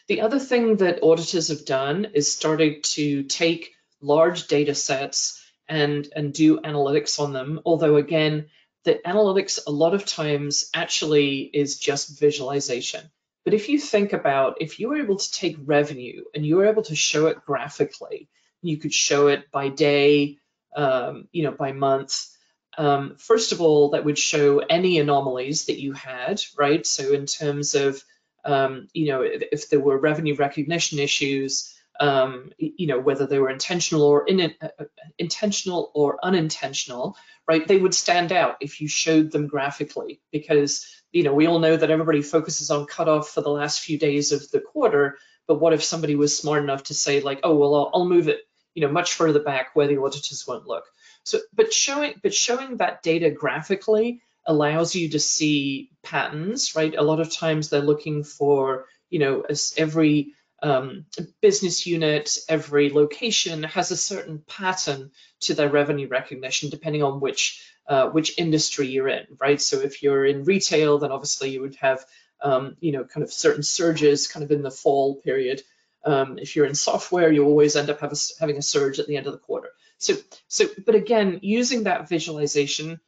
[0.08, 6.08] The other thing that auditors have done is started to take large data sets and,
[6.16, 7.62] and do analytics on them.
[7.66, 8.48] Although again,
[8.84, 13.10] the analytics a lot of times actually is just visualization.
[13.44, 16.66] But if you think about if you were able to take revenue and you were
[16.66, 18.30] able to show it graphically,
[18.62, 20.38] you could show it by day,
[20.76, 22.30] um, you know, by month.
[22.78, 26.86] Um, first of all, that would show any anomalies that you had, right?
[26.88, 28.02] So in terms of,
[28.46, 33.40] um, you know, if, if, there were revenue recognition issues, um, you know, whether they
[33.40, 34.86] were intentional or in, uh, uh,
[35.18, 37.16] intentional or unintentional,
[37.48, 37.68] right?
[37.68, 41.78] They would stand out if you showed them graphically because you know, we all know
[41.78, 45.18] that everybody focuses on cutoff for the last few days of the quarter,
[45.48, 48.28] but what if somebody was smart enough to say like, oh, well, I'll, I'll move
[48.28, 48.40] it,
[48.74, 50.86] you know, much further back where the auditors won't look.
[51.24, 56.96] So, but showing, but showing that data graphically allows you to see patterns, right?
[56.98, 60.34] A lot of times they're looking for, you know, as every
[60.64, 61.06] um,
[61.42, 65.12] business unit, every location has a certain pattern
[65.42, 69.62] to their revenue recognition, depending on which uh, which industry you're in, right?
[69.62, 72.06] So if you're in retail, then obviously you would have,
[72.42, 75.62] um, you know, kind of certain surges kind of in the fall period.
[76.06, 79.18] Um, if you're in software, you always end up a, having a surge at the
[79.18, 79.70] end of the quarter.
[79.98, 80.14] So,
[80.48, 83.02] so, but again, using that visualization,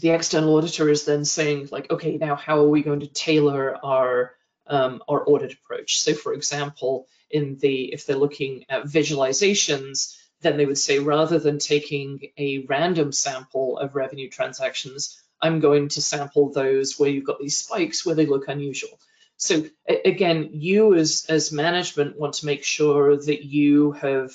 [0.00, 3.76] the external auditor is then saying like, okay, now how are we going to tailor
[3.84, 4.32] our
[4.68, 6.00] um, our audit approach?
[6.00, 11.38] So, for example, in the if they're looking at visualizations, then they would say rather
[11.38, 17.24] than taking a random sample of revenue transactions, I'm going to sample those where you've
[17.24, 18.98] got these spikes where they look unusual.
[19.36, 24.32] So again, you as as management want to make sure that you have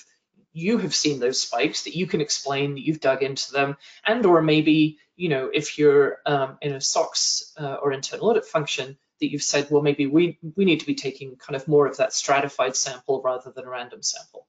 [0.53, 3.75] you have seen those spikes that you can explain that you've dug into them
[4.05, 8.45] and or maybe you know if you're um, in a SOX uh, or internal audit
[8.45, 11.87] function that you've said well maybe we we need to be taking kind of more
[11.87, 14.45] of that stratified sample rather than a random sample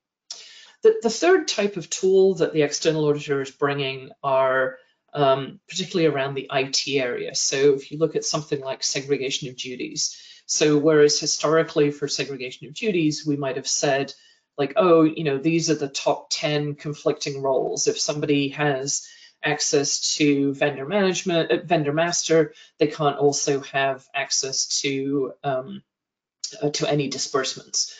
[0.82, 4.76] the, the third type of tool that the external auditor is bringing are
[5.14, 7.34] um, particularly around the IT area.
[7.34, 10.16] So if you look at something like segregation of duties,
[10.46, 14.12] so whereas historically for segregation of duties, we might have said,
[14.58, 17.86] like, oh, you know, these are the top 10 conflicting roles.
[17.86, 19.08] If somebody has
[19.44, 25.82] access to vendor management, uh, vendor master, they can't also have access to um,
[26.62, 27.94] uh, to any disbursements.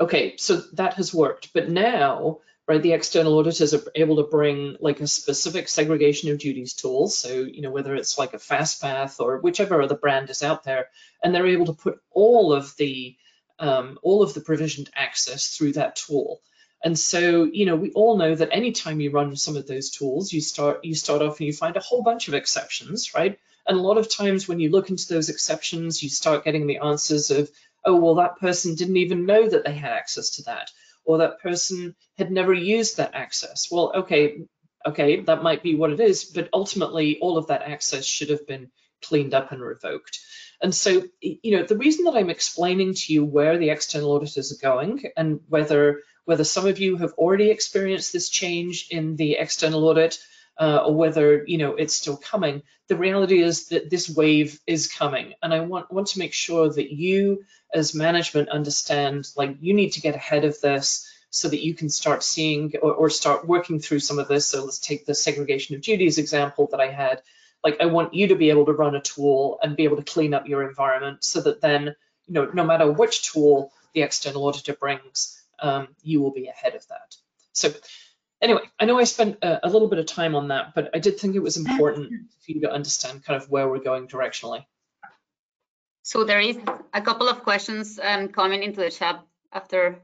[0.00, 4.76] Okay, so that has worked, but now, right, the external auditors are able to bring
[4.80, 7.06] like a specific segregation of duties tool.
[7.06, 10.88] So, you know, whether it's like a FastPath or whichever other brand is out there,
[11.22, 13.16] and they're able to put all of the
[13.58, 16.40] um, all of the provisioned access through that tool.
[16.84, 20.32] And so, you know, we all know that anytime you run some of those tools,
[20.32, 23.38] you start you start off and you find a whole bunch of exceptions, right?
[23.66, 26.78] And a lot of times when you look into those exceptions, you start getting the
[26.78, 27.50] answers of,
[27.86, 30.70] oh, well, that person didn't even know that they had access to that,
[31.06, 33.68] or that person had never used that access.
[33.70, 34.42] Well, okay,
[34.84, 38.46] okay, that might be what it is, but ultimately all of that access should have
[38.46, 38.70] been
[39.02, 40.20] cleaned up and revoked.
[40.60, 44.52] And so, you know, the reason that I'm explaining to you where the external auditors
[44.52, 49.32] are going and whether whether some of you have already experienced this change in the
[49.34, 50.18] external audit
[50.58, 54.92] uh, or whether you know it's still coming, the reality is that this wave is
[54.92, 59.74] coming, and I want want to make sure that you as management understand like you
[59.74, 63.48] need to get ahead of this so that you can start seeing or, or start
[63.48, 64.46] working through some of this.
[64.46, 67.22] So let's take the segregation of duties example that I had
[67.64, 70.04] like I want you to be able to run a tool and be able to
[70.04, 71.96] clean up your environment so that then,
[72.26, 76.74] you know, no matter which tool the external auditor brings, um, you will be ahead
[76.74, 77.16] of that.
[77.52, 77.72] So
[78.40, 80.98] anyway, I know I spent a, a, little bit of time on that, but I
[80.98, 82.10] did think it was important
[82.44, 84.64] for you to understand kind of where we're going directionally.
[86.02, 86.58] So there is
[86.92, 90.02] a couple of questions um, coming into the chat after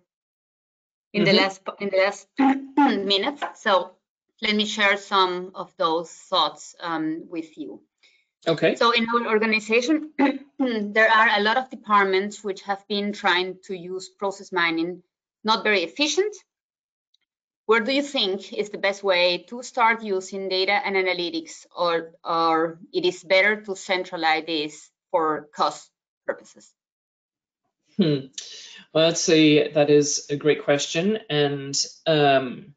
[1.12, 1.24] in mm -hmm.
[1.24, 1.42] the mm-hmm.
[1.42, 2.28] last in the last
[3.14, 3.42] minutes.
[3.62, 4.01] So
[4.40, 7.82] let me share some of those thoughts um, with you.
[8.46, 8.74] Okay.
[8.76, 10.12] So in our organization,
[10.96, 15.03] there are a lot of departments which have been trying to use process mining,
[15.45, 16.34] not very efficient.
[17.66, 22.12] Where do you think is the best way to start using data and analytics, or,
[22.24, 25.88] or it is better to centralize this for cost
[26.26, 26.72] purposes?
[27.97, 28.26] Hmm.
[28.93, 29.68] Well, let's see.
[29.68, 31.76] That is a great question, and
[32.07, 32.74] um,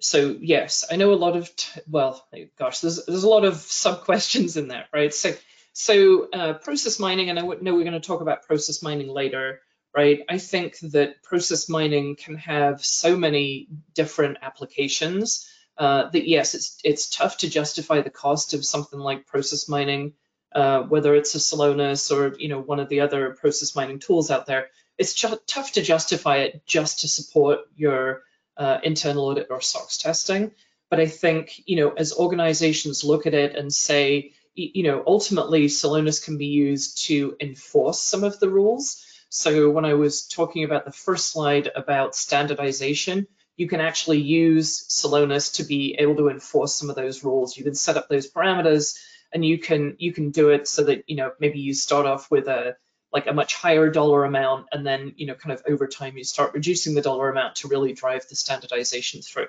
[0.00, 1.50] so yes, I know a lot of
[1.90, 2.26] well,
[2.58, 5.12] gosh, there's there's a lot of sub questions in that, right?
[5.12, 5.34] So
[5.72, 9.60] so uh, process mining, and I know we're going to talk about process mining later,
[9.96, 10.20] right?
[10.28, 16.78] I think that process mining can have so many different applications uh, that yes, it's
[16.84, 20.12] it's tough to justify the cost of something like process mining,
[20.54, 24.30] uh, whether it's a Celonis or you know one of the other process mining tools
[24.30, 24.68] out there.
[24.98, 25.14] It's
[25.46, 28.22] tough to justify it just to support your
[28.56, 30.52] uh, internal audit or SOX testing.
[30.88, 35.66] But I think, you know, as organizations look at it and say, you know, ultimately
[35.66, 39.04] Celonis can be used to enforce some of the rules.
[39.28, 44.86] So when I was talking about the first slide about standardization, you can actually use
[44.88, 47.56] Celonis to be able to enforce some of those rules.
[47.56, 48.98] You can set up those parameters
[49.32, 52.30] and you can you can do it so that you know maybe you start off
[52.30, 52.76] with a
[53.12, 56.24] like a much higher dollar amount and then you know kind of over time you
[56.24, 59.46] start reducing the dollar amount to really drive the standardization through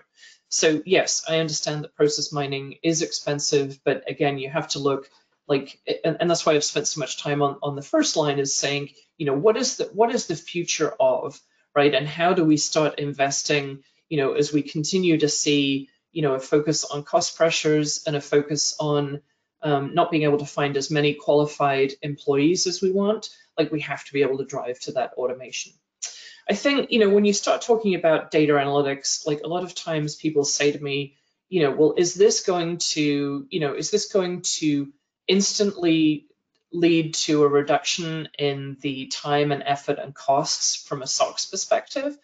[0.50, 5.10] so yes i understand that process mining is expensive but again you have to look
[5.48, 8.39] like and, and that's why i've spent so much time on on the first line
[8.39, 11.39] is saying you know what is the what is the future of
[11.76, 16.22] right and how do we start investing you know as we continue to see you
[16.22, 19.22] know a focus on cost pressures and a focus on
[19.64, 23.82] um, not being able to find as many qualified employees as we want like we
[23.82, 25.74] have to be able to drive to that automation.
[26.50, 29.76] I think, you know, when you start talking about data analytics, like a lot of
[29.76, 31.18] times people say to me,
[31.50, 34.91] you know, well, is this going to, you know, is this going to
[35.28, 36.28] instantly
[36.72, 42.18] lead to a reduction in the time and effort and costs from a SOX perspective?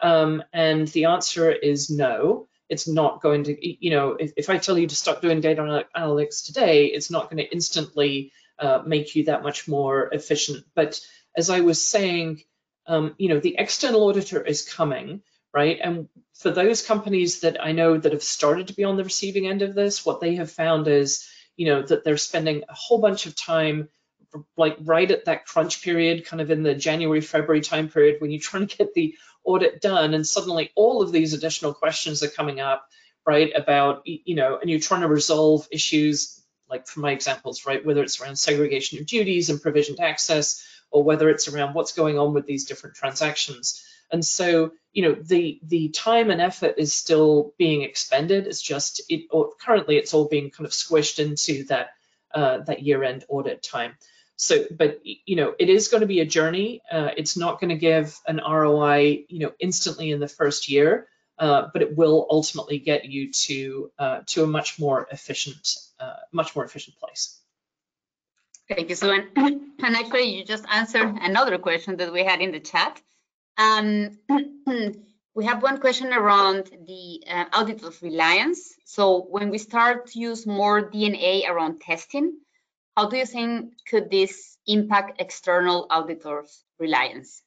[0.00, 2.48] Um, and the answer is no.
[2.68, 5.86] It's not going to, you know, if, if I tell you to stop doing data
[5.96, 10.64] analytics today, it's not going to instantly uh, make you that much more efficient.
[10.74, 11.00] But
[11.36, 12.42] as I was saying,
[12.86, 15.78] um, you know, the external auditor is coming, right?
[15.82, 19.46] And for those companies that I know that have started to be on the receiving
[19.46, 21.28] end of this, what they have found is,
[21.60, 23.90] you know, that they're spending a whole bunch of time
[24.56, 28.30] like right at that crunch period, kind of in the January, February time period when
[28.30, 32.30] you're trying to get the audit done and suddenly all of these additional questions are
[32.30, 32.88] coming up,
[33.26, 37.84] right, about, you know, and you're trying to resolve issues like from my examples, right,
[37.84, 42.18] whether it's around segregation of duties and provisioned access, or whether it's around what's going
[42.18, 43.84] on with these different transactions.
[44.12, 48.46] And so, you know, the the time and effort is still being expended.
[48.46, 51.90] It's just it or currently it's all being kind of squished into that
[52.34, 53.94] uh, that year-end audit time.
[54.36, 56.80] So, but you know, it is going to be a journey.
[56.90, 61.08] Uh, it's not going to give an ROI, you know, instantly in the first year,
[61.38, 66.16] uh, but it will ultimately get you to uh, to a much more efficient, uh,
[66.32, 67.38] much more efficient place.
[68.68, 69.26] Thank you, Sue.
[69.36, 73.02] And actually, you just answered another question that we had in the chat.
[73.60, 74.18] Um,
[75.34, 78.74] we have one question around the uh, auditor's reliance.
[78.86, 82.38] So when we start to use more DNA around testing,
[82.96, 87.42] how do you think could this impact external auditors' reliance?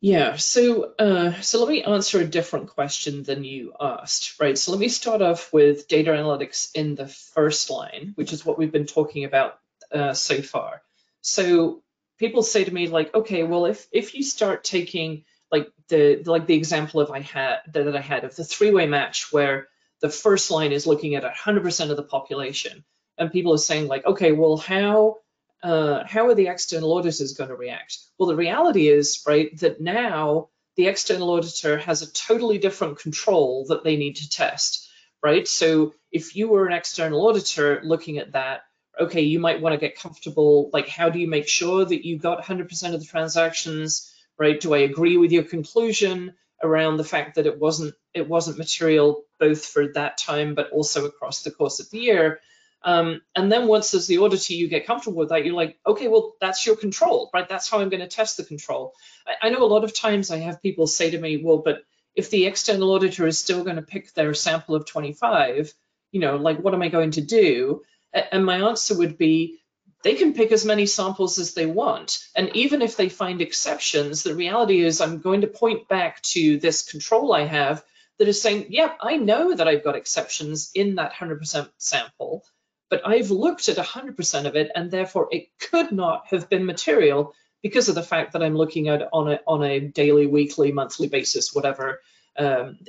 [0.00, 4.58] Yeah, so uh, so let me answer a different question than you asked, right?
[4.58, 8.58] So let me start off with data analytics in the first line, which is what
[8.58, 9.60] we've been talking about
[9.92, 10.82] uh, so far.
[11.20, 11.82] So
[12.18, 16.46] people say to me like, okay, well, if if you start taking like the like
[16.46, 19.68] the example of I had that I had of the three-way match where
[20.00, 22.84] the first line is looking at 100% of the population,
[23.18, 25.18] and people are saying like, okay, well, how
[25.62, 27.98] uh, how are the external auditors going to react?
[28.18, 33.66] Well, the reality is, right, that now the external auditor has a totally different control
[33.68, 34.88] that they need to test,
[35.22, 35.46] right?
[35.46, 38.62] So if you were an external auditor looking at that,
[38.98, 42.18] okay, you might want to get comfortable, like how do you make sure that you
[42.18, 44.60] got 100% of the transactions, right?
[44.60, 49.24] Do I agree with your conclusion around the fact that it wasn't it wasn't material
[49.40, 52.40] both for that time but also across the course of the year?
[52.84, 56.08] Um, and then once as the auditor you get comfortable with that, you're like, okay,
[56.08, 57.48] well, that's your control, right?
[57.48, 58.94] That's how I'm going to test the control.
[59.26, 61.84] I, I know a lot of times I have people say to me, well, but
[62.14, 65.72] if the external auditor is still going to pick their sample of 25,
[66.10, 67.82] you know, like what am I going to do?
[68.12, 69.58] And my answer would be,
[70.02, 72.18] they can pick as many samples as they want.
[72.34, 76.58] And even if they find exceptions, the reality is I'm going to point back to
[76.58, 77.84] this control I have
[78.18, 82.44] that is saying, yeah, I know that I've got exceptions in that 100% sample
[82.92, 87.34] but I've looked at 100% of it and therefore it could not have been material
[87.62, 91.08] because of the fact that I'm looking at on a on a daily, weekly, monthly
[91.08, 92.02] basis, whatever
[92.38, 92.80] um,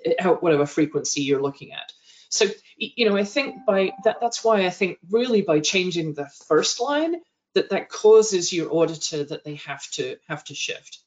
[0.41, 1.93] whatever frequency you're looking at.
[2.34, 6.27] So you know, I think by that that's why I think really by changing the
[6.47, 7.15] first line
[7.53, 10.99] that that causes your auditor that they have to have to shift.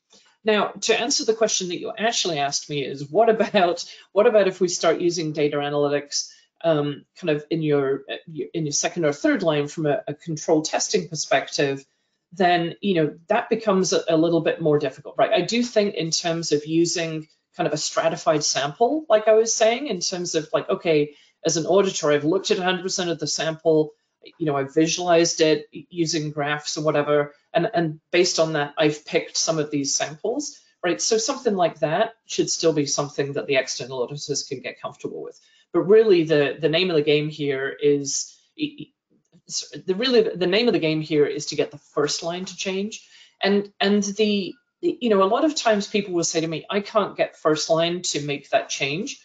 [0.44, 4.46] Now, to answer the question that you actually asked me is what about what about
[4.46, 6.30] if we start using data analytics
[6.62, 8.04] um, kind of in your
[8.54, 11.84] in your second or third line from a, a control testing perspective,
[12.32, 15.32] then you know that becomes a, a, little bit more difficult, right?
[15.32, 17.26] I do think in terms of using
[17.56, 21.56] kind of a stratified sample, like I was saying, in terms of like, okay, as
[21.56, 23.92] an auditor, I've looked at 100% of the sample,
[24.38, 29.06] you know, I've visualized it using graphs or whatever, and and based on that, I've
[29.06, 31.00] picked some of these samples, right?
[31.00, 35.22] So something like that should still be something that the external auditors can get comfortable
[35.22, 35.38] with.
[35.72, 40.74] But really, the the name of the game here is the really the name of
[40.74, 43.06] the game here is to get the first line to change,
[43.40, 44.54] and and the
[45.00, 47.70] you know a lot of times people will say to me, I can't get first
[47.70, 49.22] line to make that change.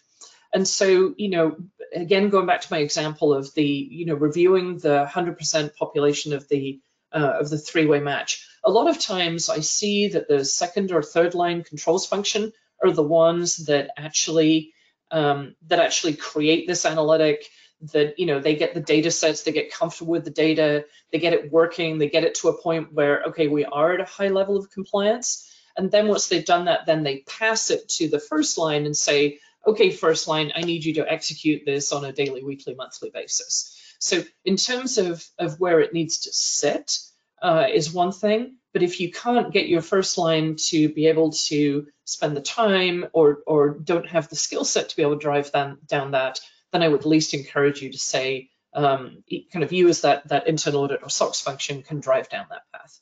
[0.53, 1.55] And so, you know,
[1.93, 6.47] again, going back to my example of the, you know, reviewing the 100% population of
[6.49, 6.82] the
[7.14, 11.03] uh, of the three-way match, a lot of times I see that the second or
[11.03, 12.53] third line controls function
[12.84, 14.74] are the ones that actually
[15.12, 17.45] um, that actually create this analytic
[17.93, 21.18] that you know they get the data sets they get comfortable with the data they
[21.18, 24.05] get it working they get it to a point where okay we are at a
[24.05, 28.08] high level of compliance and then once they've done that then they pass it to
[28.10, 32.06] the first line and say okay first line i need you to execute this on
[32.06, 36.98] a daily weekly monthly basis so in terms of of where it needs to sit
[37.42, 41.32] uh, is one thing But if you can't get your first line to be able
[41.32, 45.20] to spend the time or, or don't have the skill set to be able to
[45.20, 46.40] drive them, down that,
[46.72, 50.48] then I would least encourage you to say, um, kind of you as that, that
[50.48, 53.00] internal audit or SOX function can drive down that path.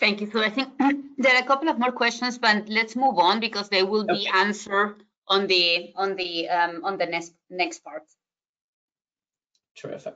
[0.00, 0.30] Thank you.
[0.30, 0.70] So I think
[1.18, 4.26] there are a couple of more questions, but let's move on because they will be
[4.26, 4.38] Okay.
[4.38, 8.04] answered on the on the um, on the next next part.
[9.76, 10.14] Terrific.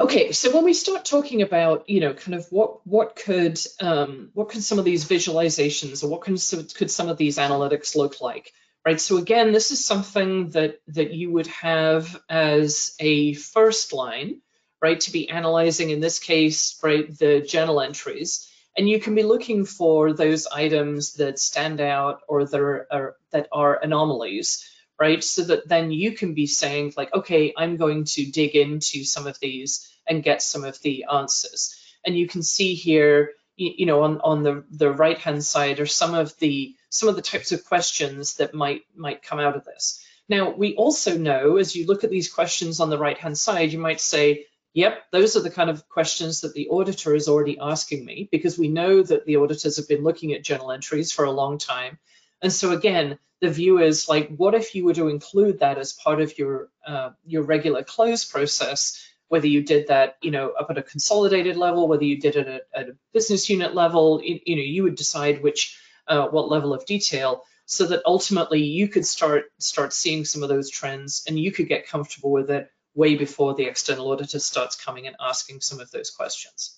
[0.00, 4.30] Okay, so when we start talking about, you know, kind of what what could um,
[4.34, 6.36] what could some of these visualizations or what can
[6.74, 8.52] could some of these analytics look like,
[8.86, 9.00] right?
[9.00, 14.40] So again, this is something that that you would have as a first line,
[14.80, 19.22] right, to be analyzing in this case, right, the journal entries, and you can be
[19.22, 24.64] looking for those items that stand out or that are, are that are anomalies
[24.98, 25.22] right?
[25.22, 29.26] So that then you can be saying like, okay, I'm going to dig into some
[29.26, 31.78] of these and get some of the answers.
[32.04, 35.86] And you can see here, you, you know, on, on the, the right-hand side are
[35.86, 39.64] some of the some of the types of questions that might might come out of
[39.64, 40.02] this.
[40.28, 43.78] Now, we also know as you look at these questions on the right-hand side, you
[43.78, 48.04] might say, yep, those are the kind of questions that the auditor is already asking
[48.04, 51.30] me because we know that the auditors have been looking at journal entries for a
[51.30, 51.98] long time.
[52.42, 55.92] And so again, the view is like, what if you were to include that as
[55.92, 59.04] part of your uh, your regular close process?
[59.28, 62.48] Whether you did that, you know, up at a consolidated level, whether you did it
[62.48, 66.48] at, at a business unit level, you, you know, you would decide which uh, what
[66.48, 71.24] level of detail, so that ultimately you could start start seeing some of those trends,
[71.28, 75.16] and you could get comfortable with it way before the external auditor starts coming and
[75.20, 76.76] asking some of those questions.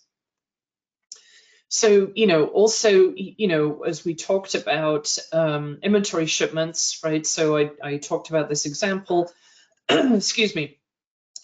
[1.68, 7.24] So, you know, also, you know, as we talked about um, inventory shipments, right?
[7.24, 9.32] So I, I talked about this example,
[9.88, 10.78] excuse me.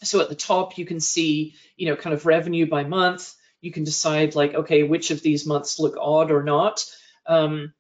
[0.03, 3.35] So at the top, you can see, you know, kind of revenue by month.
[3.63, 6.85] You can decide like, okay, which of these months look odd or not.
[7.27, 7.73] Um,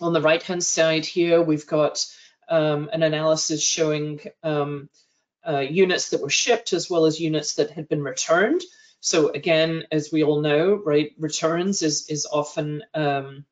[0.00, 2.06] on the right-hand side here, we've got
[2.48, 4.88] um, an analysis showing um,
[5.46, 8.62] uh, units that were shipped as well as units that had been returned.
[9.00, 13.44] So again, as we all know, right, returns is is often um,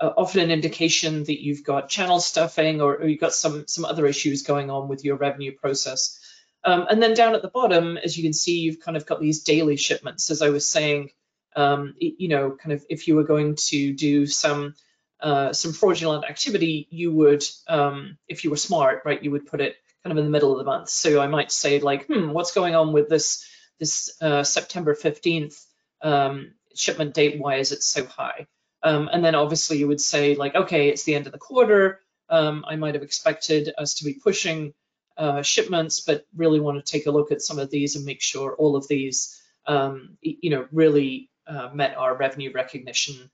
[0.00, 3.84] uh, often an indication that you've got channel stuffing or, or, you've got some some
[3.84, 6.18] other issues going on with your revenue process.
[6.64, 9.20] Um, and then down at the bottom, as you can see, you've kind of got
[9.20, 10.30] these daily shipments.
[10.30, 11.10] As I was saying,
[11.54, 14.74] um, you know, kind of if you were going to do some
[15.20, 19.60] uh, some fraudulent activity, you would, um, if you were smart, right, you would put
[19.60, 20.88] it kind of in the middle of the month.
[20.88, 23.44] So I might say like, hmm, what's going on with this?
[23.78, 25.64] this uh, September 15th
[26.02, 28.46] um, shipment date, why is it so high?
[28.82, 32.00] Um, and then obviously you would say like, okay, it's the end of the quarter.
[32.28, 34.74] Um, I might have expected us to be pushing
[35.16, 38.22] uh, shipments, but really want to take a look at some of these and make
[38.22, 43.30] sure all of these, um, you know, really uh, met our revenue recognition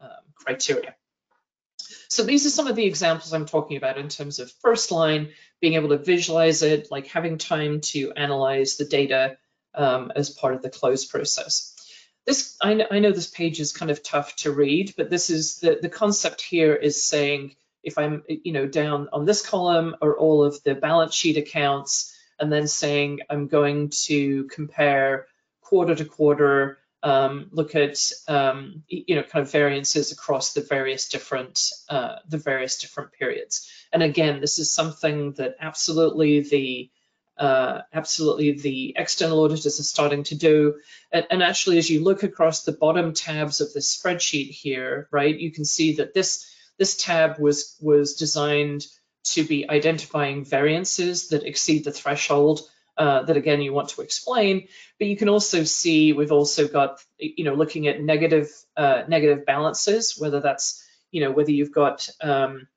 [0.00, 0.94] um, criteria.
[2.08, 5.30] So these are some of the examples I'm talking about in terms of first line,
[5.60, 9.38] being able to visualize it, like having time to analyze the data,
[9.74, 11.74] um, as part of the close process.
[12.26, 15.30] This, I know, I know this page is kind of tough to read, but this
[15.30, 19.96] is the, the concept here is saying if I'm, you know, down on this column
[20.02, 25.26] are all of the balance sheet accounts, and then saying I'm going to compare
[25.62, 31.08] quarter to quarter, um, look at, um, you know, kind of variances across the various
[31.08, 33.70] different, uh, the various different periods.
[33.92, 36.90] And again, this is something that absolutely the
[37.38, 40.74] uh, absolutely the external auditors are starting to do.
[41.12, 45.38] And, and, actually, as you look across the bottom tabs of the spreadsheet here, right,
[45.38, 48.86] you can see that this this tab was was designed
[49.22, 52.62] to be identifying variances that exceed the threshold
[52.98, 54.68] uh, that again you want to explain.
[54.98, 59.46] But you can also see we've also got you know looking at negative uh, negative
[59.46, 62.68] balances, whether that's you know whether you've got um,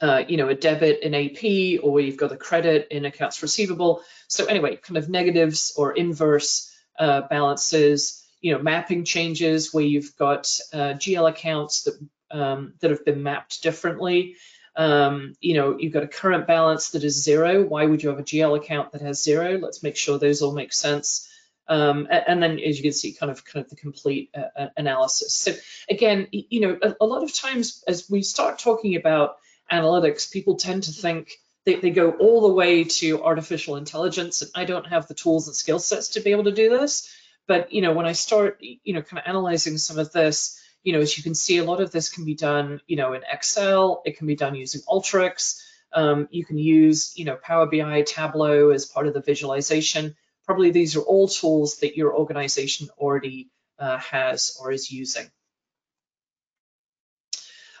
[0.00, 4.02] uh, you know, a debit in AP or you've got a credit in accounts receivable.
[4.26, 10.16] So anyway, kind of negatives or inverse uh, balances, you know, mapping changes where you've
[10.16, 11.98] got uh, GL accounts that
[12.30, 14.36] um, that have been mapped differently.
[14.78, 17.64] Um, you know, you've got a current balance that is zero.
[17.64, 19.58] Why would you have a GL account that has zero?
[19.58, 21.28] Let's make sure those all make sense.
[21.66, 25.34] Um, and then, as you can see, kind of kind of the complete uh, analysis.
[25.34, 25.52] So
[25.90, 29.36] again, you know, a, a lot of times as we start talking about
[29.70, 31.32] analytics, people tend to think
[31.66, 35.48] they, they go all the way to artificial intelligence, and I don't have the tools
[35.48, 37.12] and skill sets to be able to do this.
[37.48, 40.92] But you know, when I start, you know, kind of analyzing some of this, you
[40.92, 43.22] know, as you can see, a lot of this can be done, you know, in
[43.30, 44.02] Excel.
[44.04, 45.60] It can be done using Alteryx.
[45.92, 50.14] Um, you can use, you know, Power BI, Tableau as part of the visualization
[50.48, 55.30] probably these are all tools that your organization already uh, has or is using.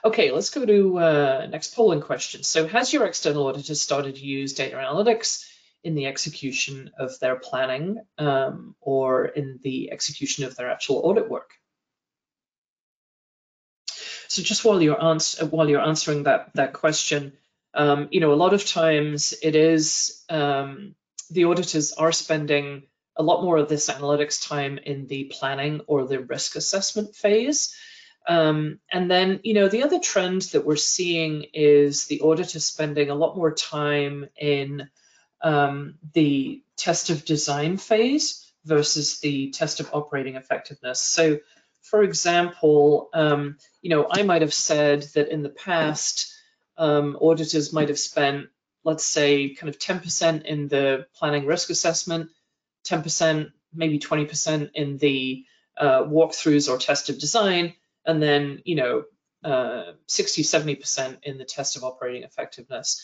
[0.04, 2.42] Okay, let's go to uh, next polling question.
[2.42, 5.48] So has your external auditor started to use data analytics
[5.82, 11.30] in the execution of their planning um, or in the execution of their actual audit
[11.30, 11.52] work?
[14.38, 17.32] So just while you're, ans while you're answering that, that question,
[17.74, 20.94] um, you know, a lot of times it is um,
[21.28, 22.84] the auditors are spending
[23.16, 27.74] a lot more of this analytics time in the planning or the risk assessment phase.
[28.28, 33.10] Um, and then, you know, the other trend that we're seeing is the auditor spending
[33.10, 34.88] a lot more time in
[35.42, 41.02] um, the test of design phase versus the test of operating effectiveness.
[41.02, 41.40] So,
[41.90, 46.34] for example, um, you know, I might have said that in the past,
[46.76, 48.48] um, auditors might have spent,
[48.84, 52.30] let's say, kind of 10% in the planning risk assessment,
[52.86, 55.44] 10%, maybe 20% in the
[55.76, 57.74] uh, walkthroughs or test of design,
[58.04, 59.04] and then, you know,
[59.44, 63.02] uh, 60, 70% in the test of operating effectiveness.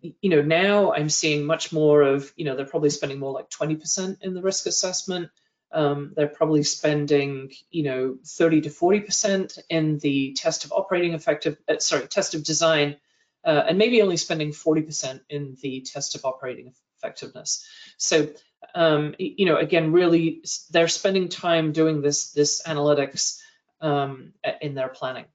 [0.00, 3.48] You know, now I'm seeing much more of, you know, they're probably spending more like
[3.48, 5.30] 20% in the risk assessment.
[5.70, 11.58] Um, they're probably spending, you know, 30 to 40% in the test of operating effective,
[11.68, 12.96] uh, sorry, test of design,
[13.44, 17.66] uh, and maybe only spending 40% in the test of operating effectiveness.
[17.96, 18.28] So,
[18.74, 23.38] um, you know, again, really, they're spending time doing this this analytics
[23.80, 25.26] um, in their planning.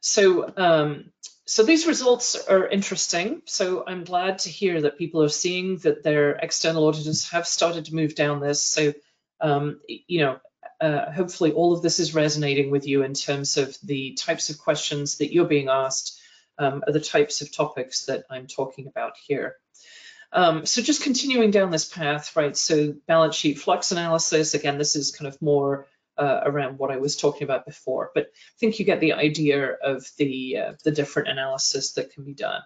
[0.00, 1.10] So, um,
[1.46, 3.42] so these results are interesting.
[3.46, 7.86] So I'm glad to hear that people are seeing that their external auditors have started
[7.86, 8.62] to move down this.
[8.62, 8.92] So,
[9.40, 10.40] um, you know,
[10.80, 14.58] uh, hopefully all of this is resonating with you in terms of the types of
[14.58, 16.20] questions that you're being asked
[16.58, 19.56] um, are the types of topics that I'm talking about here.
[20.32, 22.56] Um, so just continuing down this path, right?
[22.56, 25.86] So balance sheet flux analysis, again, this is kind of more
[26.18, 29.72] uh, around what I was talking about before, but I think you get the idea
[29.72, 32.60] of the, uh, the different analysis that can be done.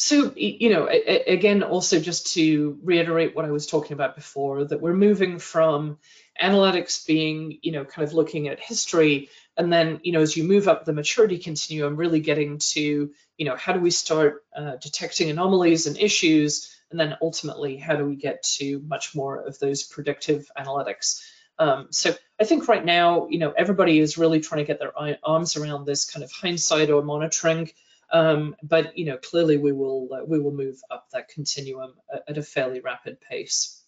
[0.00, 4.80] So, you know, again, also just to reiterate what I was talking about before, that
[4.80, 5.98] we're moving from
[6.40, 10.44] analytics being, you know, kind of looking at history and then, you know, as you
[10.44, 14.76] move up the maturity continuum, really getting to, you know, how do we start uh,
[14.76, 16.72] detecting anomalies and issues?
[16.92, 21.20] And then ultimately, how do we get to much more of those predictive analytics?
[21.58, 24.92] Um, so I think right now, you know, everybody is really trying to get their
[25.24, 27.72] arms around this kind of hindsight or monitoring.
[28.10, 32.24] Um, but you know, clearly we will uh, we will move up that continuum at,
[32.28, 33.78] at a fairly rapid pace.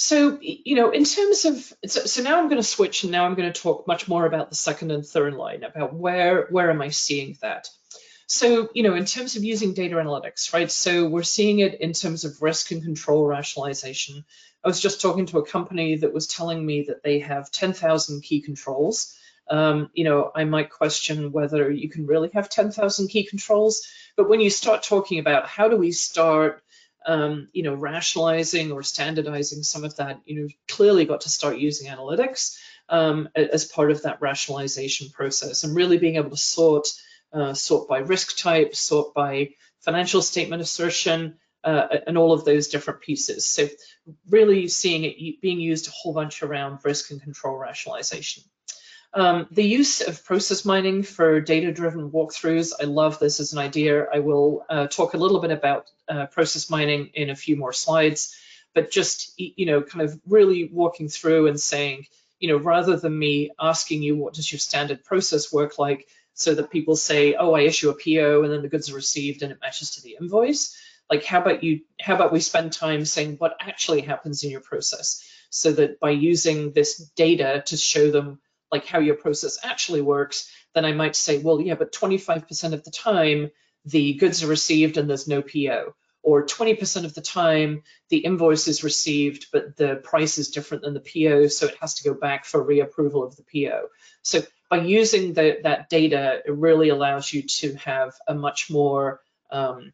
[0.00, 1.56] So, you know, in terms of,
[1.86, 4.24] so, so now I'm going to switch and now I'm going to talk much more
[4.24, 7.68] about the second and third line, about where, where am I seeing that?
[8.26, 10.70] So, you know, in terms of using data analytics, right?
[10.70, 14.24] So we're seeing it in terms of risk and control rationalization.
[14.64, 18.22] I was just talking to a company that was telling me that they have 10,000
[18.22, 19.14] key controls.
[19.50, 23.86] Um, you know, I might question whether you can really have 10,000 key controls,
[24.16, 26.62] but when you start talking about how do we start
[27.06, 31.58] um, you know, rationalizing or standardizing some of that, you know, clearly got to start
[31.58, 36.88] using analytics um, as part of that rationalization process and really being able to sort,
[37.32, 42.68] uh, sort by risk type, sort by financial statement assertion, uh, and all of those
[42.68, 43.46] different pieces.
[43.46, 43.68] So
[44.28, 48.44] really seeing it being used a whole bunch around risk and control rationalization.
[49.12, 54.06] Um, the use of process mining for data-driven walkthroughs, I love this as an idea.
[54.12, 57.72] I will uh, talk a little bit about uh, process mining in a few more
[57.72, 58.36] slides,
[58.72, 62.06] but just, you know, kind of really walking through and saying,
[62.38, 66.54] you know, rather than me asking you what does your standard process work like, so
[66.54, 69.50] that people say, oh, I issue a PO and then the goods are received and
[69.50, 70.76] it matches to the invoice.
[71.10, 74.60] Like, how about you, how about we spend time saying what actually happens in your
[74.60, 78.38] process so that by using this data to show them
[78.72, 82.84] like how your process actually works, then I might say, well, yeah, but 25% of
[82.84, 83.50] the time
[83.84, 85.94] the goods are received and there's no PO.
[86.22, 90.94] Or 20% of the time the invoice is received, but the price is different than
[90.94, 93.88] the PO, so it has to go back for reapproval of the PO.
[94.22, 99.20] So by using the, that data, it really allows you to have a much more
[99.50, 99.92] um,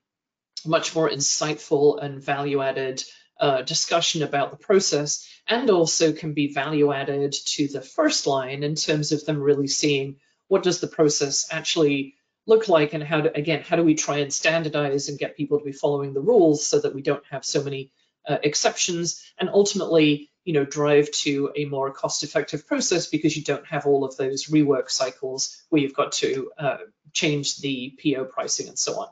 [0.67, 3.03] much more insightful and value added
[3.41, 8.63] uh, discussion about the process and also can be value added to the first line
[8.63, 10.17] in terms of them really seeing
[10.49, 12.15] what does the process actually
[12.47, 15.59] look like and how to, again, how do we try and standardize and get people
[15.59, 17.91] to be following the rules so that we don't have so many
[18.27, 23.43] uh, exceptions and ultimately, you know, drive to a more cost effective process because you
[23.43, 26.77] don't have all of those rework cycles where you've got to uh,
[27.13, 29.09] change the PO pricing and so on.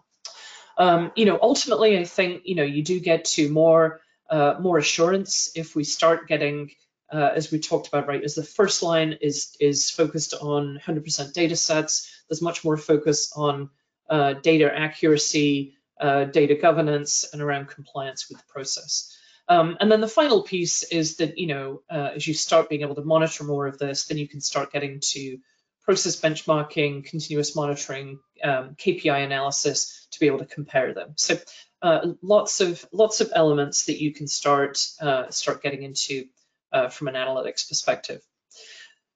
[0.77, 4.01] Um, you know, ultimately, I think, you know, you do get to more
[4.31, 6.71] uh, more assurance if we start getting,
[7.13, 11.33] uh, as we talked about, right, as the first line is, is focused on 100%
[11.33, 13.71] data sets, there's much more focus on
[14.09, 19.17] uh, data accuracy, uh, data governance, and around compliance with the process.
[19.49, 22.81] Um, and then the final piece is that, you know, uh, as you start being
[22.81, 25.39] able to monitor more of this, then you can start getting to
[25.83, 31.13] process benchmarking, continuous monitoring, um, KPI analysis to be able to compare them.
[31.17, 31.37] So
[31.85, 36.25] uh, lots of lots of elements that you can start uh, start getting into
[36.73, 38.23] uh, from an analytics perspective.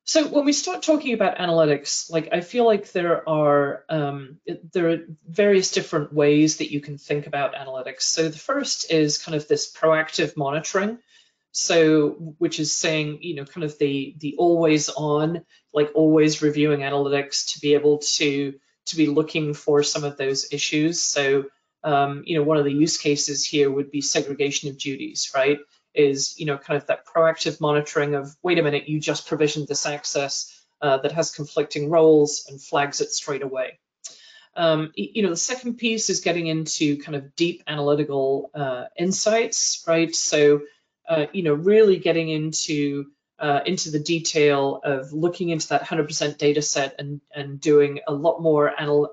[0.05, 4.39] So when we start talking about analytics, like I feel like there are um,
[4.73, 8.03] there are various different ways that you can think about analytics.
[8.03, 10.99] So the first is kind of this proactive monitoring.
[11.53, 15.43] So which is saying, you know, kind of the the always on,
[15.73, 18.55] like always reviewing analytics to be able to
[18.87, 21.01] to be looking for some of those issues.
[21.01, 21.47] So
[21.85, 25.59] um, you know, one of the use cases here would be segregation of duties, right?
[25.95, 29.69] is you know kind of that proactive monitoring of wait a minute you just provisioned
[29.69, 33.79] this access uh, that has conflicting roles and flags it straight away.
[34.57, 39.85] Um, you know the second piece is getting into kind of deep analytical uh, insights,
[39.87, 40.15] right?
[40.15, 40.63] So
[41.09, 43.07] uh, you know really getting into
[43.39, 48.13] uh, into the detail of looking into that 100% data set and, and doing a
[48.13, 49.11] lot more anal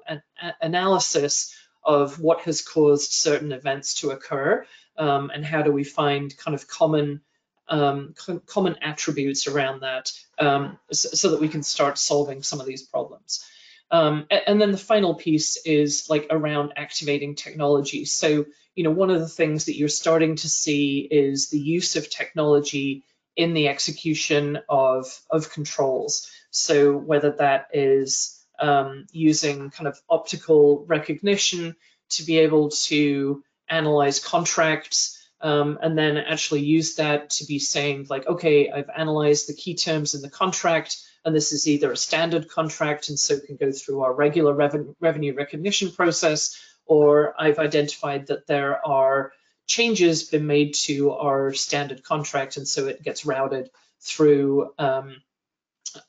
[0.59, 1.55] analysis
[1.85, 4.65] of what has caused certain events to occur
[4.97, 7.21] um, and how do we find kind of common
[7.67, 8.13] um,
[8.45, 12.83] common attributes around that um, so, so, that we can start solving some of these
[12.83, 13.43] problems.
[13.89, 18.05] Um, and then the final piece is like around activating technology.
[18.05, 21.95] So, you know, one of the things that you're starting to see is the use
[21.95, 23.03] of technology
[23.35, 26.29] in the execution of, of controls.
[26.51, 31.75] So whether that is um, using kind of optical recognition
[32.09, 38.07] to be able to analyze contracts um, and then actually use that to be saying
[38.09, 41.97] like, okay, I've analyzed the key terms in the contract and this is either a
[41.97, 47.59] standard contract and so can go through our regular revenue, revenue recognition process or I've
[47.59, 49.33] identified that there are
[49.67, 55.17] changes been made to our standard contract and so it gets routed through um,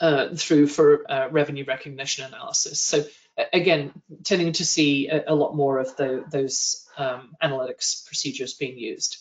[0.01, 2.80] uh, through for uh, revenue recognition analysis.
[2.80, 3.05] So
[3.53, 3.93] again,
[4.24, 9.18] tending to see a, a lot more of the, those um, analytics procedures being used.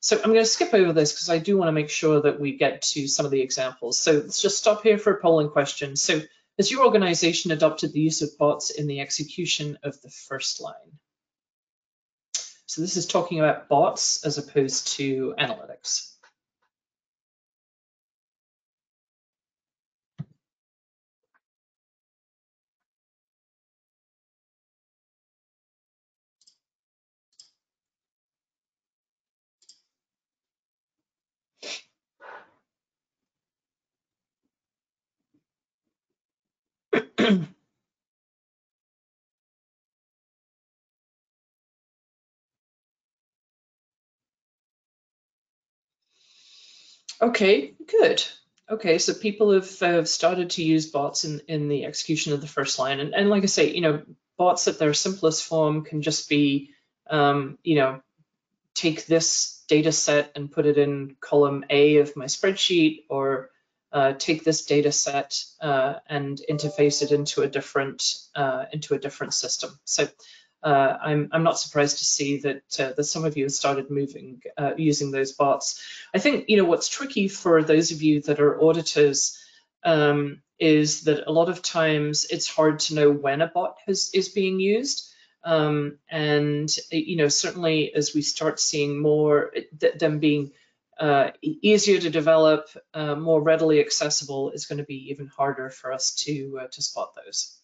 [0.00, 2.40] So I'm going to skip over this because I do want to make sure that
[2.40, 3.98] we get to some of the examples.
[3.98, 5.94] So let's just stop here for a polling question.
[5.96, 6.20] So
[6.56, 10.74] has your organization adopted the use of bots in the execution of the first line?
[12.64, 16.09] So this is talking about bots as opposed to analytics.
[47.22, 48.24] okay, good.
[48.70, 52.78] Okay, so people have started to use bots in, in the execution of the first
[52.78, 53.00] line.
[53.00, 54.02] And, and like I say, you know,
[54.38, 56.70] bots at their simplest form can just be,
[57.08, 58.00] um, you know,
[58.74, 63.49] take this data set and put it in column A of my spreadsheet or
[63.92, 68.02] uh, take this data set uh, and interface it into a different
[68.34, 69.78] uh, into a different system.
[69.84, 70.08] So
[70.62, 73.90] uh, I'm I'm not surprised to see that uh, that some of you have started
[73.90, 75.82] moving uh, using those bots.
[76.14, 79.42] I think you know what's tricky for those of you that are auditors
[79.84, 84.10] um, is that a lot of times it's hard to know when a bot has,
[84.14, 85.06] is being used.
[85.42, 89.54] Um, and you know certainly as we start seeing more
[89.98, 90.52] them being
[91.00, 95.92] uh, easier to develop, uh, more readily accessible is going to be even harder for
[95.92, 97.56] us to, uh, to spot those.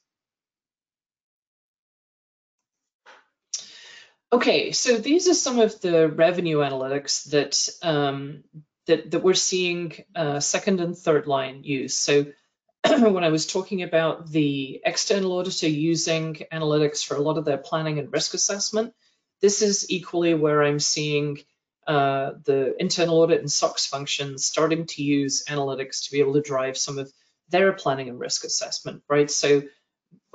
[4.32, 8.42] Okay, so these are some of the revenue analytics that um,
[8.86, 11.96] that, that we're seeing uh, second and third line use.
[11.96, 12.26] So
[12.86, 17.58] when I was talking about the external auditor using analytics for a lot of their
[17.58, 18.94] planning and risk assessment,
[19.40, 21.38] this is equally where I'm seeing
[21.86, 26.40] uh, the internal audit and SOX functions starting to use analytics to be able to
[26.40, 27.12] drive some of
[27.48, 29.30] their planning and risk assessment, right?
[29.30, 29.62] So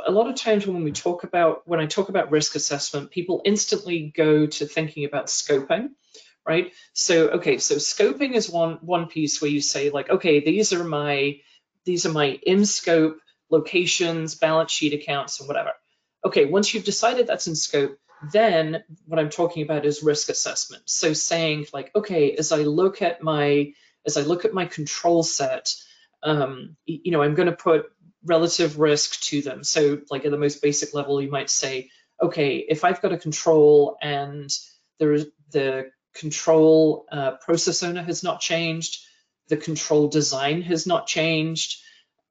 [0.06, 3.41] a lot of times when we talk about, when I talk about risk assessment, people
[3.43, 5.89] instantly go to thinking about scoping,
[6.47, 6.72] right?
[6.93, 10.84] So, okay, so scoping is one, one piece where you say like, okay, these are
[10.84, 11.39] my,
[11.86, 15.72] these are my in scope locations, balance sheet accounts and whatever.
[16.26, 17.97] Okay, once you've decided that's in scope,
[18.32, 20.84] then what I'm talking about is risk assessment.
[20.86, 23.74] So saying like, okay, as I look at my
[24.05, 25.74] as I look at my control set,
[26.24, 27.91] um, you know, I'm going to put
[28.26, 29.63] relative risk to them.
[29.63, 31.89] So like at the most basic level, you might say,
[32.22, 34.49] okay, if I've got a control and
[34.99, 35.17] there
[35.51, 39.03] the control uh, process owner has not changed,
[39.47, 41.82] the control design has not changed,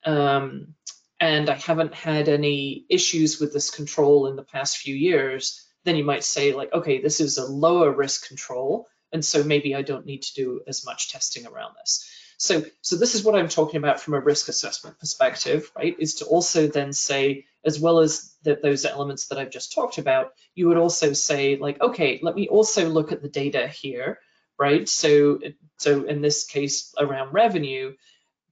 [0.05, 0.74] um,
[1.18, 5.97] and I haven't had any issues with this control in the past few years, then
[5.97, 9.83] you might say like, okay, this is a lower risk control, and so maybe I
[9.83, 12.09] don't need to do as much testing around this.
[12.41, 15.95] So, so this is what I'm talking about from a risk assessment perspective, right?
[15.99, 19.99] Is to also then say, as well as the, those elements that I've just talked
[19.99, 24.20] about, you would also say like, okay, let me also look at the data here,
[24.59, 24.89] right?
[24.89, 25.41] So,
[25.76, 27.93] so in this case around revenue,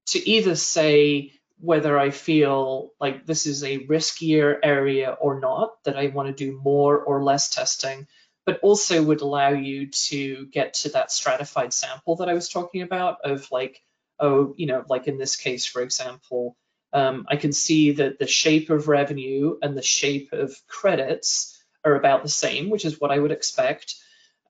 [0.08, 5.96] to either say whether I feel like this is a riskier area or not, that
[5.96, 8.06] I want to do more or less testing,
[8.46, 12.82] but also would allow you to get to that stratified sample that I was talking
[12.82, 13.82] about of like,
[14.20, 16.56] oh, you know, like in this case, for example,
[16.92, 21.94] um, I can see that the shape of revenue and the shape of credits are
[21.94, 23.96] about the same, which is what I would expect.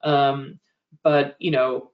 [0.03, 0.61] Um,
[1.03, 1.91] but, you know,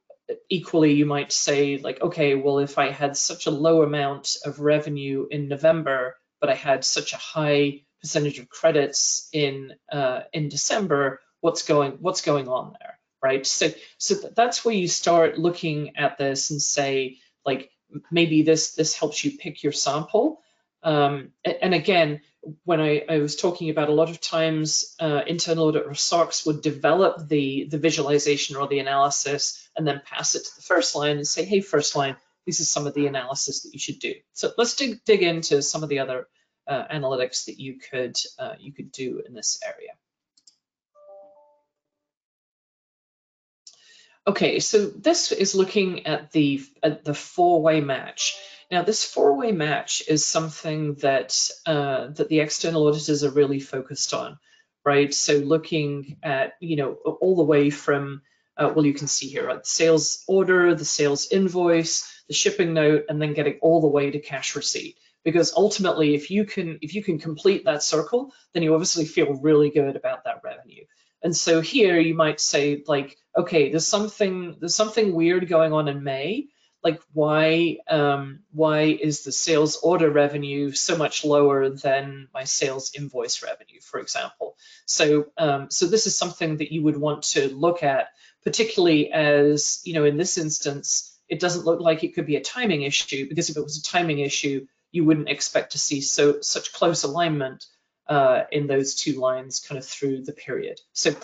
[0.49, 4.61] equally you might say like, okay, well, if I had such a low amount of
[4.61, 10.49] revenue in November, but I had such a high percentage of credits in uh, in
[10.49, 13.47] December, what's going what's going on there right?
[13.47, 17.71] So so that's where you start looking at this and say like
[18.11, 20.43] maybe this this helps you pick your sample.
[20.83, 21.31] Um,
[21.63, 22.21] and again
[22.65, 26.45] when I, I, was talking about a lot of times uh, internal audit or SOX
[26.47, 30.95] would develop the the visualization or the analysis and then pass it to the first
[30.95, 32.17] line and say hey first line
[32.47, 34.15] this is some of the analysis that you should do.
[34.35, 36.27] So let's dig, dig into some of the other
[36.67, 39.93] uh, analytics that you could uh, you could do in this area
[44.27, 48.37] Okay, so this is looking at the at the four-way match.
[48.71, 54.15] Now, this four-way match is something that uh, that the external auditors are really focused
[54.15, 54.39] on,
[54.83, 55.13] right?
[55.13, 58.23] So looking at you know all the way from
[58.57, 62.73] uh, well, you can see here right, the sales order, the sales invoice, the shipping
[62.73, 64.97] note, and then getting all the way to cash receipt.
[65.23, 69.35] Because ultimately, if you can if you can complete that circle, then you obviously feel
[69.35, 70.85] really good about that revenue.
[71.23, 75.89] And so here you might say like, okay, there's something there's something weird going on
[75.89, 76.49] in May.
[76.83, 82.93] Like why um, why is the sales order revenue so much lower than my sales
[82.95, 84.57] invoice revenue, for example?
[84.85, 88.09] So um, so this is something that you would want to look at,
[88.45, 92.43] particularly as you know in this instance it doesn't look like it could be a
[92.43, 96.41] timing issue because if it was a timing issue you wouldn't expect to see so
[96.41, 97.65] such close alignment
[98.07, 100.81] uh, in those two lines kind of through the period.
[100.93, 101.15] So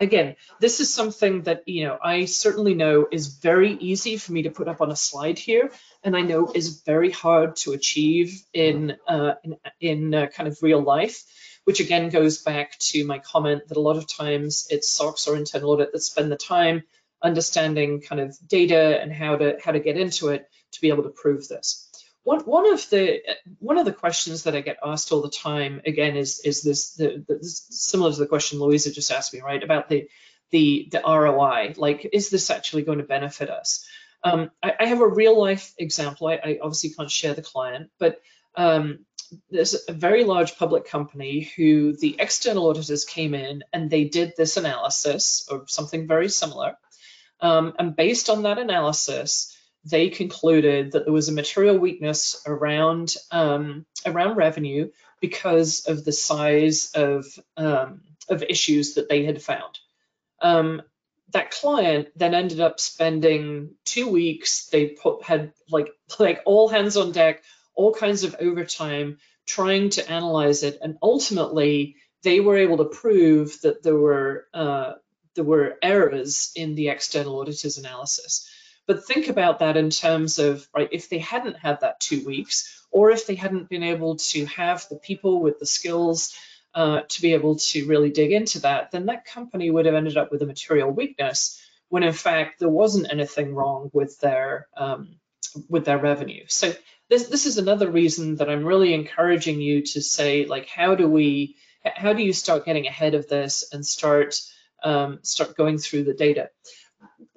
[0.00, 4.42] again, this is something that, you know, I certainly know is very easy for me
[4.42, 5.70] to put up on a slide here,
[6.02, 10.58] and I know is very hard to achieve in, uh, in, in uh, kind of
[10.62, 11.24] real life,
[11.64, 15.36] which again goes back to my comment that a lot of times it's SOX or
[15.36, 16.84] internal audit that spend the time
[17.22, 21.02] understanding kind of data and how to how to get into it to be able
[21.02, 21.89] to prove this.
[22.22, 23.20] One, one of the
[23.58, 26.94] one of the questions that I get asked all the time again is is this,
[26.94, 30.08] the, the, similar to the question Louisa just asked me right about the
[30.50, 33.86] the the ROI like is this actually going to benefit us?
[34.22, 36.26] Um, I, I, have a real life example.
[36.26, 38.20] I, I, obviously can't share the client, but
[38.54, 39.06] um,
[39.50, 44.34] there's a very large public company who the external auditors came in and they did
[44.36, 46.76] this analysis or something very similar.
[47.40, 53.14] Um, and based on that analysis, they concluded that there was a material weakness around
[53.30, 57.26] um, around revenue because of the size of
[57.56, 59.78] um, of issues that they had found.
[60.40, 60.82] Um,
[61.32, 64.66] that client then ended up spending two weeks.
[64.66, 67.42] They put had like like all hands on deck,
[67.74, 73.60] all kinds of overtime trying to analyze it, and ultimately they were able to prove
[73.62, 74.94] that there were uh,
[75.34, 78.49] there were errors in the external auditor's analysis.
[78.90, 82.84] But think about that in terms of, right, if they hadn't had that two weeks,
[82.90, 86.34] or if they hadn't been able to have the people with the skills
[86.74, 90.16] uh, to be able to really dig into that, then that company would have ended
[90.16, 95.20] up with a material weakness when in fact there wasn't anything wrong with their um,
[95.68, 96.42] with their revenue.
[96.48, 96.72] So
[97.08, 101.08] this this is another reason that I'm really encouraging you to say like how do
[101.08, 104.34] we how do you start getting ahead of this and start
[104.82, 106.50] um, start going through the data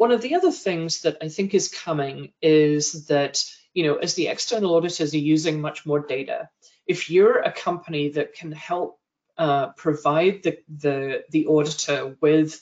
[0.04, 3.41] one of the other things that I think is coming is that,
[3.74, 6.49] you know, as the external auditors are using much more data,
[6.86, 8.99] if you're a company that can help
[9.38, 12.60] uh, provide the, the, the auditor with,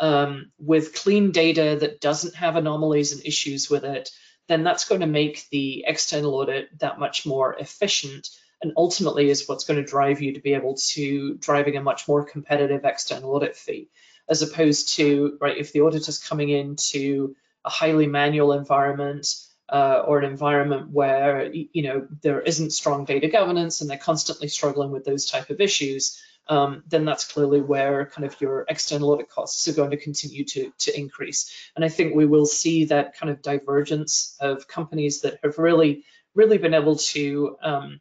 [0.00, 4.10] um, with clean data that doesn't have anomalies and issues with it,
[4.48, 8.28] then that's going to make the external audit that much more efficient
[8.60, 12.06] and ultimately is what's going to drive you to be able to driving a much
[12.06, 13.88] more competitive external audit fee
[14.28, 19.26] as opposed to right if the auditor's coming into a highly manual environment
[19.68, 24.48] uh, or an environment where you know there isn't strong data governance and they're constantly
[24.48, 29.10] struggling with those type of issues, um, then that's clearly where kind of your external
[29.10, 31.50] audit costs are going to continue to, to increase.
[31.76, 36.04] And I think we will see that kind of divergence of companies that have really,
[36.34, 38.00] really been able to um,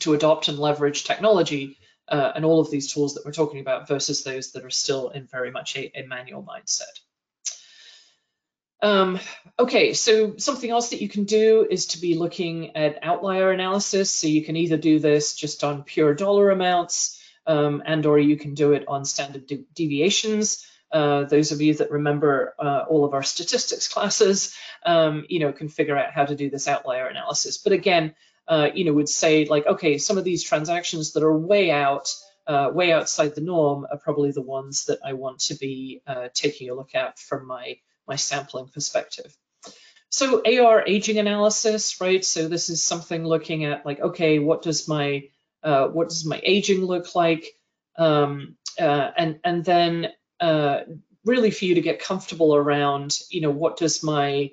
[0.00, 1.76] to adopt and leverage technology
[2.08, 5.10] uh, and all of these tools that we're talking about versus those that are still
[5.10, 6.82] in very much a, a manual mindset.
[8.82, 9.18] Um,
[9.58, 14.10] okay, so something else that you can do is to be looking at outlier analysis.
[14.10, 18.36] So you can either do this just on pure dollar amounts um, and or you
[18.36, 20.66] can do it on standard de deviations.
[20.92, 25.52] Uh, those of you that remember uh, all of our statistics classes, um, you know,
[25.52, 27.58] can figure out how to do this outlier analysis.
[27.58, 28.14] But again,
[28.46, 32.12] uh, you know, would say like, okay, some of these transactions that are way out,
[32.46, 36.28] uh, way outside the norm are probably the ones that I want to be uh,
[36.34, 39.34] taking a look at from my, my sampling perspective.
[40.10, 42.24] So AR aging analysis, right?
[42.24, 45.24] So this is something looking at like, okay, what does my,
[45.62, 47.46] uh, what does my aging look like?
[47.96, 50.08] Um, uh, and, and then
[51.24, 54.50] really for you to get comfortable around, you know, what does my,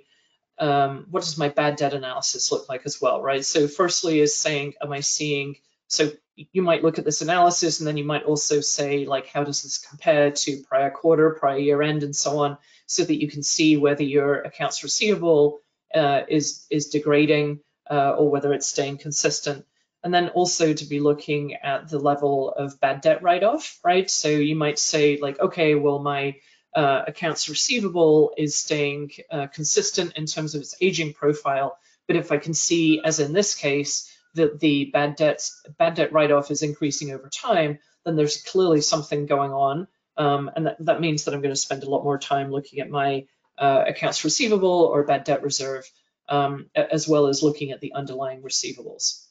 [0.62, 3.44] um, what does my bad debt analysis look like as well, right?
[3.44, 5.56] So firstly is saying, am I seeing,
[5.88, 9.44] so you might look at this analysis and then you might also say like, how
[9.44, 13.28] does this compare to prior quarter, prior year end and so on, so that you
[13.28, 15.60] can see whether your accounts receivable
[15.96, 17.60] uh, is, is degrading
[17.90, 19.66] uh, or whether it's staying consistent.
[20.04, 24.10] And then also to be looking at the level of bad debt write-off, right?
[24.10, 26.36] So you might say like, okay, well, my
[26.76, 31.78] uh, accounts receivable is staying uh, consistent in terms of its aging profile.
[32.08, 36.14] But if I can see, as in this case, that the bad debts bad debt
[36.14, 39.88] write-off is increasing over time, then there's clearly something going on.
[40.18, 42.80] Um, and that, that, means that I'm going to spend a lot more time looking
[42.80, 43.26] at my
[43.58, 45.90] uh, accounts receivable or bad debt reserve,
[46.30, 49.26] um, as well as looking at the underlying receivables.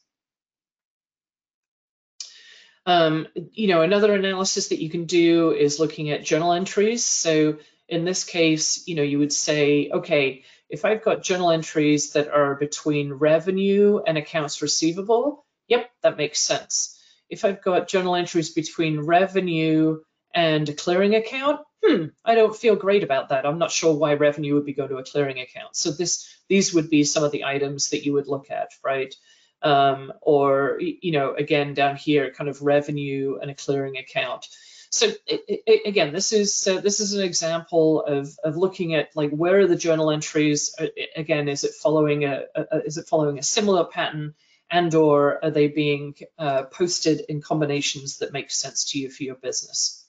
[2.87, 7.05] Um, you know, another analysis that you can do is looking at journal entries.
[7.05, 7.59] So
[7.89, 12.29] in this case, you know, you would say, okay, if I've got journal entries that
[12.29, 16.99] are between revenue and accounts receivable, yep, that makes sense.
[17.29, 20.01] If I've got journal entries between revenue
[20.35, 23.47] and a clearing account, hmm, I don't feel great about that.
[23.47, 25.77] I'm not sure why revenue would be go to a clearing account.
[25.77, 29.15] So this, these would be some of the items that you would look at, right?
[29.63, 34.49] Um, or you know again down here kind of revenue and a clearing account.
[34.93, 39.15] So it, it, again this is uh, this is an example of, of looking at
[39.15, 40.75] like where are the journal entries?
[41.17, 44.35] Again is it following a, a, is it following a similar pattern?
[44.73, 49.25] And or are they being uh, posted in combinations that make sense to you for
[49.25, 50.07] your business?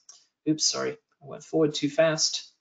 [0.48, 0.92] Oops sorry
[1.22, 2.51] I went forward too fast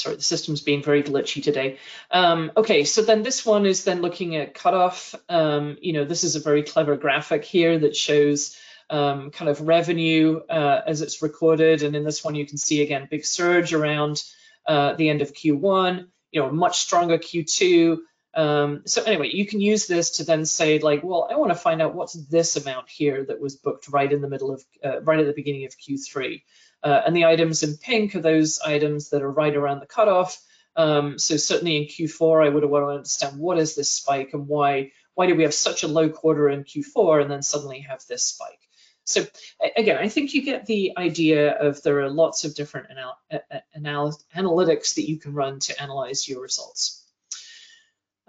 [0.00, 1.78] sorry, the system's being very glitchy today.
[2.10, 5.14] Um, okay, so then this one is then looking at cutoff.
[5.28, 8.56] Um, you know, this is a very clever graphic here that shows
[8.90, 11.82] um, kind of revenue uh, as it's recorded.
[11.82, 14.22] And in this one, you can see again, big surge around
[14.66, 17.98] uh, the end of Q1, you know, much stronger Q2.
[18.34, 21.58] Um, so anyway, you can use this to then say like, well, I want to
[21.58, 25.00] find out what's this amount here that was booked right in the middle of, uh,
[25.02, 26.42] right at the beginning of Q3.
[26.82, 30.40] Uh, and the items in pink are those items that are right around the cutoff.
[30.76, 34.46] Um, so certainly in Q4, I would want to understand what is this spike and
[34.46, 38.02] why why do we have such a low quarter in Q4 and then suddenly have
[38.08, 38.60] this spike?
[39.04, 39.26] So
[39.76, 43.14] again, I think you get the idea of there are lots of different anal
[43.76, 47.04] anal analytics that you can run to analyze your results.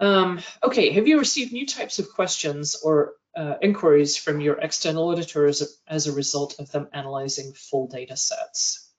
[0.00, 5.08] Um, okay, have you received new types of questions or uh, inquiries from your external
[5.08, 8.91] auditors as a, as a result of them analyzing full data sets.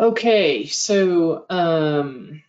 [0.00, 2.42] Okay, so um,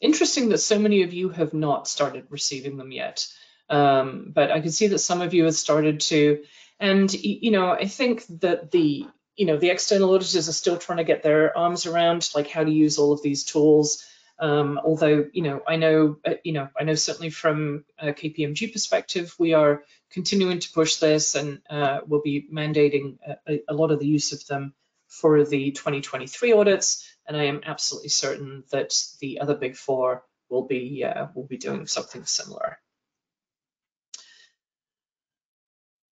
[0.00, 3.26] interesting that so many of you have not started receiving them yet.
[3.68, 6.44] Um, but I can see that some of you have started to,
[6.78, 9.06] and you know, I think that the
[9.36, 12.64] you know the external auditors are still trying to get their arms around like how
[12.64, 14.06] to use all of these tools.
[14.38, 18.72] Um, although you know, I know uh, you know, I know certainly from a KPMG
[18.72, 23.18] perspective, we are continuing to push this, and uh, we'll be mandating
[23.48, 24.74] a, a lot of the use of them
[25.20, 30.66] for the 2023 audits, and I am absolutely certain that the other big four will
[30.66, 32.78] be uh, will be doing something similar.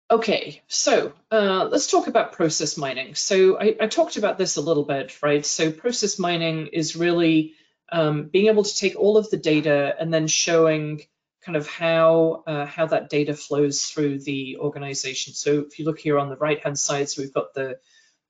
[0.10, 3.14] Okay, so uh, let's talk about process mining.
[3.16, 5.46] So I, I, talked about this a little bit, right?
[5.46, 7.56] So process mining is really
[7.92, 11.02] um, being able to take all of the data and then showing
[11.42, 15.34] kind of how uh, how that data flows through the organization.
[15.34, 17.78] So if you look here on the right hand side, so we've got the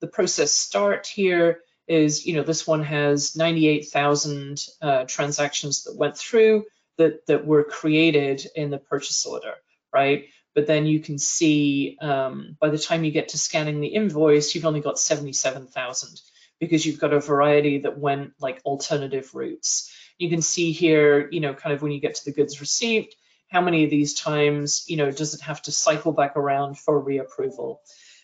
[0.00, 6.16] the process start here is, you know, this one has 98,000 uh, transactions that went
[6.16, 6.64] through
[6.98, 9.54] that that were created in the purchase order,
[9.92, 10.26] right?
[10.58, 14.56] but then you can see um, by the time you get to scanning the invoice,
[14.56, 16.20] you've only got 77,000
[16.58, 19.92] because you've got a variety that went like alternative routes.
[20.18, 23.14] You can see here, you know, kind of when you get to the goods received,
[23.48, 27.00] how many of these times, you know, does it have to cycle back around for
[27.00, 27.76] reapproval?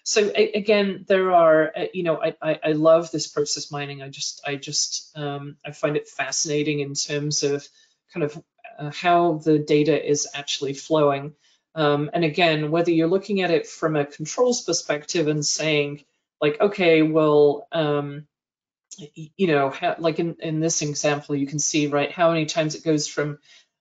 [0.07, 4.03] So again, there are, uh, you know, I, I, I, love this process mining.
[4.03, 7.67] I just, I just, um, I find it fascinating in terms of
[8.13, 8.43] kind of
[8.79, 11.33] uh, how the data is actually flowing.
[11.75, 16.05] Um, and again, whether you're looking at it from a controls perspective and saying,
[16.39, 18.27] like, okay, well, um,
[19.15, 22.75] you know, how, like in, in this example, you can see, right, how many times
[22.75, 23.39] it goes from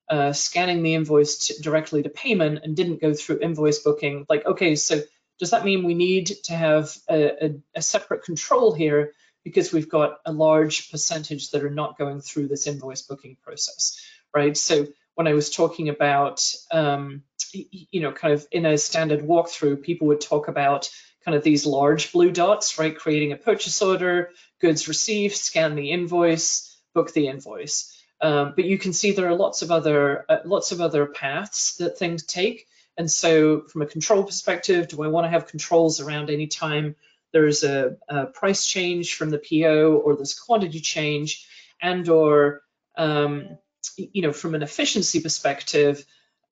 [0.08, 4.24] uh, scanning the invoice to, directly to payment and didn't go through invoice booking.
[4.28, 5.02] Like, okay, so
[5.38, 9.12] does that mean we need to have a, a, a separate control here
[9.44, 14.00] because we've got a large percentage that are not going through this invoice booking process,
[14.34, 14.56] right?
[14.56, 19.82] So when I was talking about, um, you know, kind of in a standard walkthrough,
[19.82, 20.90] people would talk about
[21.24, 22.96] kind of these large blue dots, right?
[22.96, 24.30] Creating a purchase order,
[24.60, 27.90] goods received, scan the invoice, book the invoice.
[28.20, 31.76] Um, but you can see there are lots of other uh, lots of other paths
[31.76, 32.66] that things take.
[32.96, 36.96] And so, from a control perspective, do I want to have controls around any time
[37.32, 41.48] there's a, a price change from the PO or there's quantity change,
[41.82, 42.62] and or
[42.96, 43.58] um,
[43.96, 46.04] you know, from an efficiency perspective,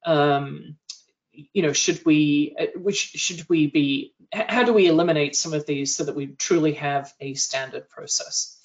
[0.05, 0.77] um,
[1.33, 5.67] you know, should we, uh, which should we be, how do we eliminate some of
[5.67, 8.59] these so that we truly have a standard process?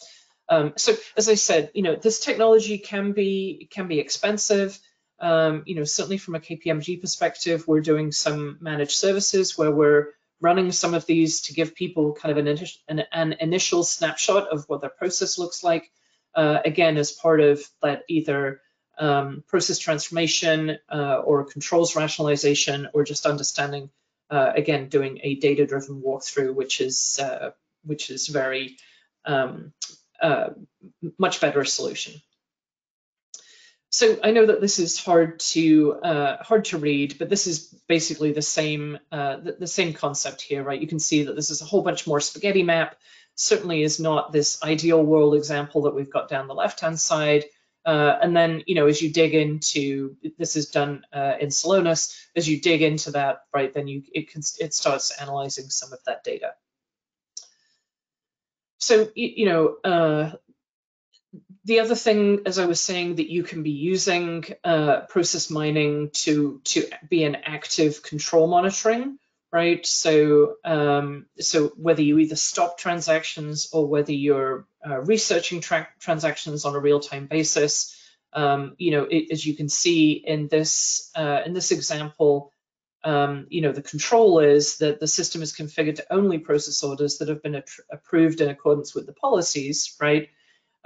[0.49, 4.79] Um, so as I said, you know, this technology can be can be expensive.
[5.19, 10.13] Um, you know, certainly from a KPMG perspective, we're doing some managed services where we're
[10.39, 12.57] running some of these to give people kind of an,
[12.87, 15.91] an, an initial snapshot of what their process looks like.
[16.35, 18.61] Uh, again, as part of that either
[18.99, 23.89] um, process transformation uh, or controls rationalization or just understanding,
[24.29, 27.51] uh, again, doing a data-driven walkthrough, which is uh,
[27.83, 28.77] which is very
[29.25, 29.73] um,
[30.21, 30.49] uh,
[31.17, 32.21] much better solution.
[33.89, 37.73] So I know that this is hard to uh, hard to read, but this is
[37.87, 40.81] basically the same uh, the, the same concept here, right?
[40.81, 42.97] You can see that this is a whole bunch more spaghetti map.
[43.35, 47.45] Certainly is not this ideal world example that we've got down the left-hand side.
[47.85, 52.19] Uh, and then, you know, as you dig into, this is done uh, in Celonis,
[52.35, 55.99] as you dig into that, right, then you it, can, it starts analyzing some of
[56.05, 56.51] that data.
[58.79, 60.31] So, you know, uh,
[61.67, 66.09] the other thing, as I was saying, that you can be using uh, process mining
[66.25, 69.19] to, to be an active control monitoring
[69.51, 69.85] right?
[69.85, 76.65] So, um, so whether you either stop transactions or whether you're uh, researching tra transactions
[76.65, 77.95] on a real-time basis,
[78.33, 82.51] um, you know, it, as you can see in this uh, in this example,
[83.03, 87.17] um, you know, the control is that the system is configured to only process orders
[87.17, 90.29] that have been approved in accordance with the policies, right?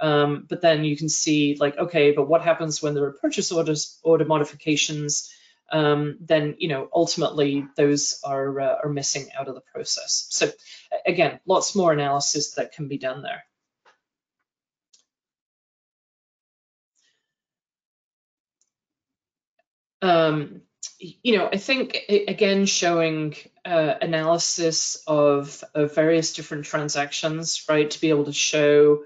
[0.00, 3.52] Um, but then you can see like, okay, but what happens when there are purchase
[3.52, 5.32] orders, order modifications?
[5.72, 10.26] um, then you know ultimately those are uh, are missing out of the process.
[10.30, 10.50] So
[11.06, 13.44] again, lots more analysis that can be done there.
[20.02, 20.62] Um,
[20.98, 28.00] you know, I think again showing uh, analysis of, of various different transactions, right, to
[28.00, 29.04] be able to show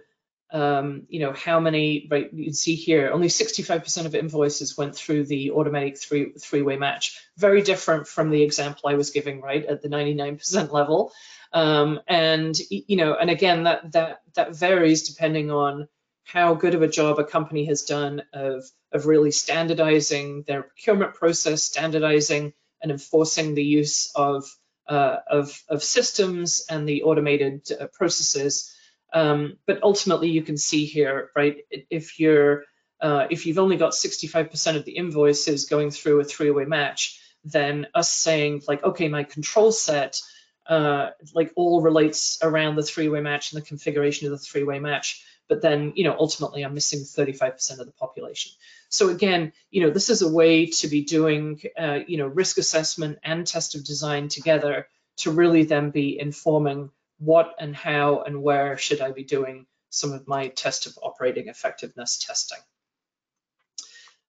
[0.52, 4.94] um, you know, how many, right, you can see here, only 65% of invoices went
[4.94, 7.20] through the automatic three, three-way match.
[7.36, 11.12] Very different from the example I was giving, right, at the 99% level.
[11.52, 15.88] Um, and you know, and again, that that that varies depending on
[16.24, 21.14] how good of a job a company has done of of really standardizing their procurement
[21.14, 22.52] process, standardizing
[22.82, 24.44] and enforcing the use of
[24.88, 28.72] uh, of, of systems and the automated uh, processes.
[29.16, 31.56] Um, but ultimately, you can see here, right?
[31.70, 32.64] If you're
[33.00, 37.86] uh, if you've only got 65% of the invoices going through a three-way match, then
[37.94, 40.18] us saying like, okay, my control set
[40.66, 45.24] uh, like all relates around the three-way match and the configuration of the three-way match.
[45.48, 48.52] But then, you know, ultimately I'm missing 35% of the population.
[48.90, 52.58] So again, you know, this is a way to be doing, uh, you know, risk
[52.58, 54.88] assessment and test of design together
[55.18, 60.12] to really then be informing what and how and where should I be doing some
[60.12, 62.58] of my test of operating effectiveness testing.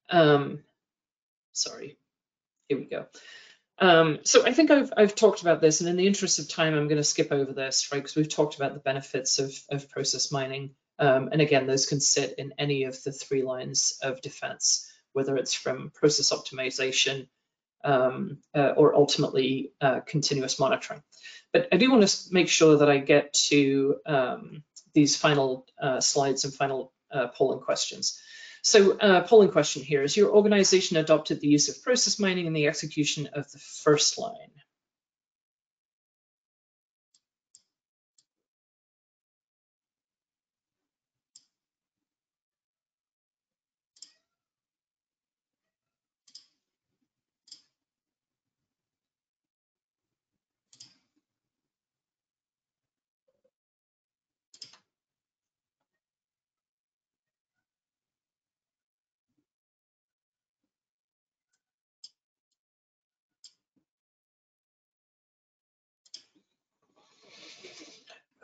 [0.10, 0.64] Um,
[1.52, 1.98] sorry,
[2.70, 3.08] here we go.
[3.80, 6.74] Um, so I think I've, I've talked about this, and in the interest of time,
[6.74, 8.00] I'm going to skip over this, right?
[8.00, 10.72] Because we've talked about the benefits of, of process mining.
[11.00, 15.38] Um, and again, those can sit in any of the three lines of defense, whether
[15.38, 17.28] it's from process optimization
[17.84, 21.04] um, uh, or ultimately uh, continuous monitoring.
[21.58, 24.64] But I do want to make sure that I get to um,
[24.94, 28.22] these final uh, slides and final uh, polling questions.
[28.62, 32.54] So uh, polling question here, is your organization adopted the use of process mining in
[32.54, 34.54] the execution of the first line?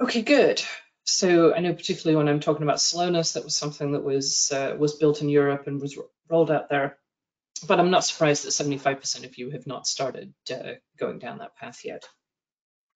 [0.03, 0.61] Okay, good.
[1.05, 4.75] So I know particularly when I'm talking about Celonis, that was something that was uh,
[4.77, 5.97] was built in Europe and was
[6.29, 6.97] rolled out there.
[7.65, 11.55] But I'm not surprised that 75% of you have not started uh, going down that
[11.55, 12.03] path yet.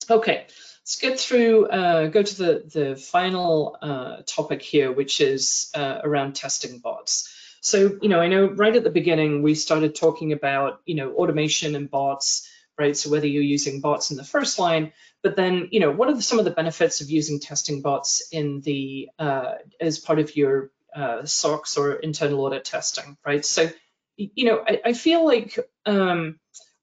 [0.10, 0.48] Okay,
[0.82, 6.00] let's get through, uh, go to the, the final uh, topic here, which is uh,
[6.04, 7.34] around testing bots.
[7.62, 11.14] So, you know, I know right at the beginning, we started talking about, you know,
[11.14, 12.96] automation and bots, right?
[12.96, 14.94] So whether you're using bots in the first line,
[15.24, 18.28] but then, you know, what are the, some of the benefits of using testing bots
[18.32, 23.44] in the uh, as part of your uh, SOX or internal audit testing, right?
[23.46, 23.70] So,
[24.16, 26.40] you know, I, I feel like um,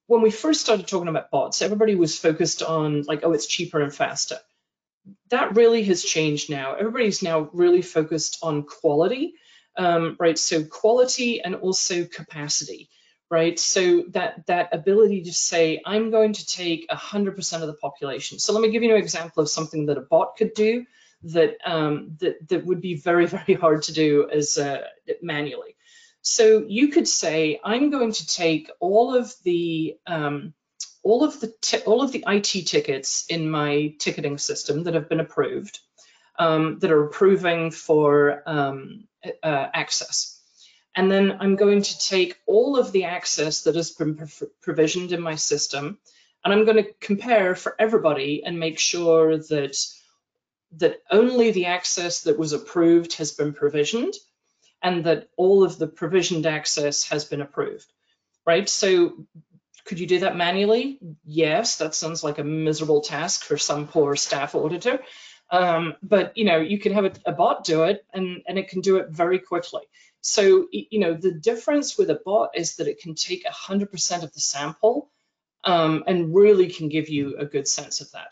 [0.07, 3.81] when we first started talking about bots, everybody was focused on like, oh, it's cheaper
[3.81, 4.39] and faster.
[5.29, 6.75] That really has changed now.
[6.75, 9.35] Everybody's now really focused on quality,
[9.77, 10.37] um, right?
[10.37, 12.89] So quality and also capacity
[13.29, 13.59] right?
[13.59, 18.39] So that that ability to say, I'm going to take 100% of the population.
[18.39, 20.85] So let me give you an example of something that a bot could do
[21.23, 24.81] that um, that that would be very very hard to do as uh,
[25.21, 25.75] manually.
[26.21, 30.53] So you could say, I'm going to take all of the um,
[31.03, 35.19] all of the all of the IT tickets in my ticketing system that have been
[35.19, 35.79] approved,
[36.37, 39.07] um, that are approving for um,
[39.43, 40.34] uh, access
[40.95, 44.29] and then I'm going to take all of the access that has been
[44.61, 45.97] provisioned in my system,
[46.43, 49.77] and I'm going to compare for everybody and make sure that
[50.77, 54.13] that only the access that was approved has been provisioned
[54.81, 57.85] and that all of the provisioned access has been approved,
[58.45, 58.67] right?
[58.67, 59.25] So
[59.85, 60.99] could you do that manually?
[61.23, 64.99] Yes, that sounds like a miserable task for some poor staff auditor.
[65.51, 68.67] Um, but you know, you can have a, a bot do it and, and it
[68.67, 69.83] can do it very quickly.
[70.21, 74.33] So, you know, the difference with a bot is that it can take 100% of
[74.33, 75.11] the sample
[75.63, 78.29] um, and really can give you a good sense of that.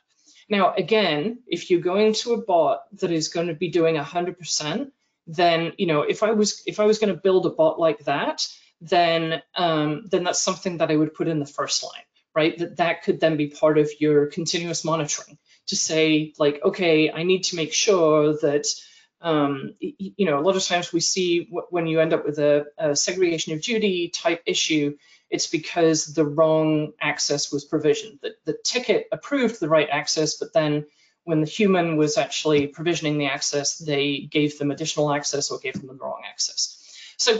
[0.49, 4.91] Now, again, if you're going to a bot that is going to be doing 100%,
[5.27, 7.99] then, you know, if I was if I was going to build a bot like
[8.05, 8.47] that,
[8.81, 12.03] then um, then that's something that I would put in the first line,
[12.35, 12.57] right?
[12.57, 15.37] That that could then be part of your continuous monitoring
[15.67, 18.65] to say like, okay, I need to make sure that
[19.21, 22.65] um, you know, a lot of times we see when you end up with a,
[22.77, 24.97] a, segregation of duty type issue,
[25.29, 28.19] it's because the wrong access was provisioned.
[28.21, 30.87] The, the ticket approved the right access, but then
[31.23, 35.75] when the human was actually provisioning the access, they gave them additional access or gave
[35.75, 36.83] them the wrong access.
[37.17, 37.39] So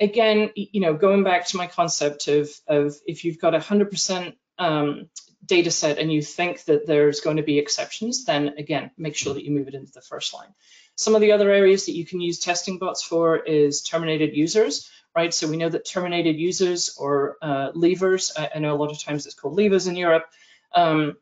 [0.00, 4.34] again, you know, going back to my concept of, of if you've got a 100%
[4.58, 5.10] um,
[5.44, 9.34] data set and you think that there's going to be exceptions, then again, make sure
[9.34, 10.54] that you move it into the first line.
[10.94, 14.90] Some of the other areas that you can use testing bots for is terminated users,
[15.16, 15.32] right?
[15.32, 19.02] So we know that terminated users or uh, leavers, I, I, know a lot of
[19.02, 20.26] times it's called leavers in Europe,
[20.74, 21.16] um,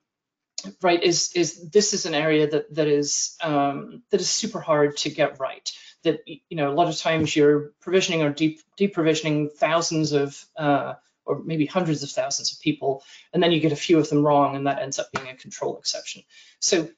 [0.82, 4.96] right, is is this is an area that that is um, that is super hard
[4.98, 5.70] to get right.
[6.02, 10.94] That you know, a lot of times you're provisioning or deep deprovisioning thousands of uh,
[11.28, 14.24] or maybe hundreds of thousands of people, and then you get a few of them
[14.24, 16.22] wrong, and that ends up being a control exception.
[16.60, 16.88] So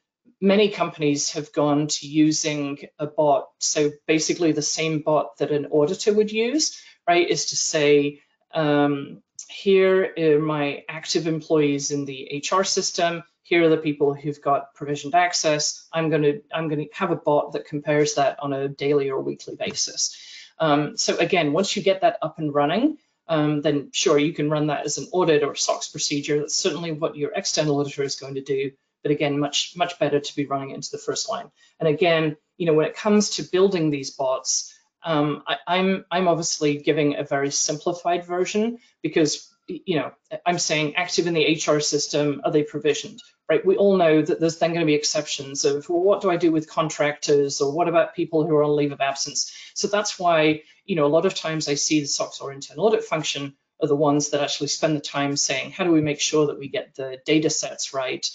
[0.40, 3.48] many companies have gone to using a bot.
[3.58, 8.20] So basically, the same bot that an auditor would use, right, is to say,
[8.52, 13.22] um, here are my active employees in the HR system.
[13.42, 15.88] Here are the people who've got provisioned access.
[15.92, 19.10] I'm going to I'm going to have a bot that compares that on a daily
[19.10, 20.16] or weekly basis.
[20.58, 22.98] Um, so again, once you get that up and running,
[23.30, 26.40] um, then sure you can run that as an audit or SOX procedure.
[26.40, 28.72] That's certainly what your external auditor is going to do.
[29.02, 31.50] But again, much much better to be running it into the first line.
[31.78, 34.74] And again, you know, when it comes to building these bots,
[35.04, 39.48] um, I, I'm I'm obviously giving a very simplified version because
[39.86, 40.12] you know
[40.46, 43.20] I'm saying active in the HR system, are they provisioned?
[43.48, 43.64] Right?
[43.64, 46.36] We all know that there's then going to be exceptions of well, what do I
[46.36, 49.52] do with contractors or what about people who are on leave of absence?
[49.74, 52.86] So that's why you know a lot of times I see the SOX or internal
[52.86, 56.20] audit function are the ones that actually spend the time saying how do we make
[56.20, 58.26] sure that we get the data sets right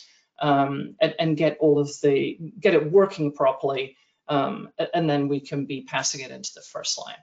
[0.41, 3.95] um, and, and, get all of the get it working properly
[4.27, 7.15] um, and then we can be passing it into the first line.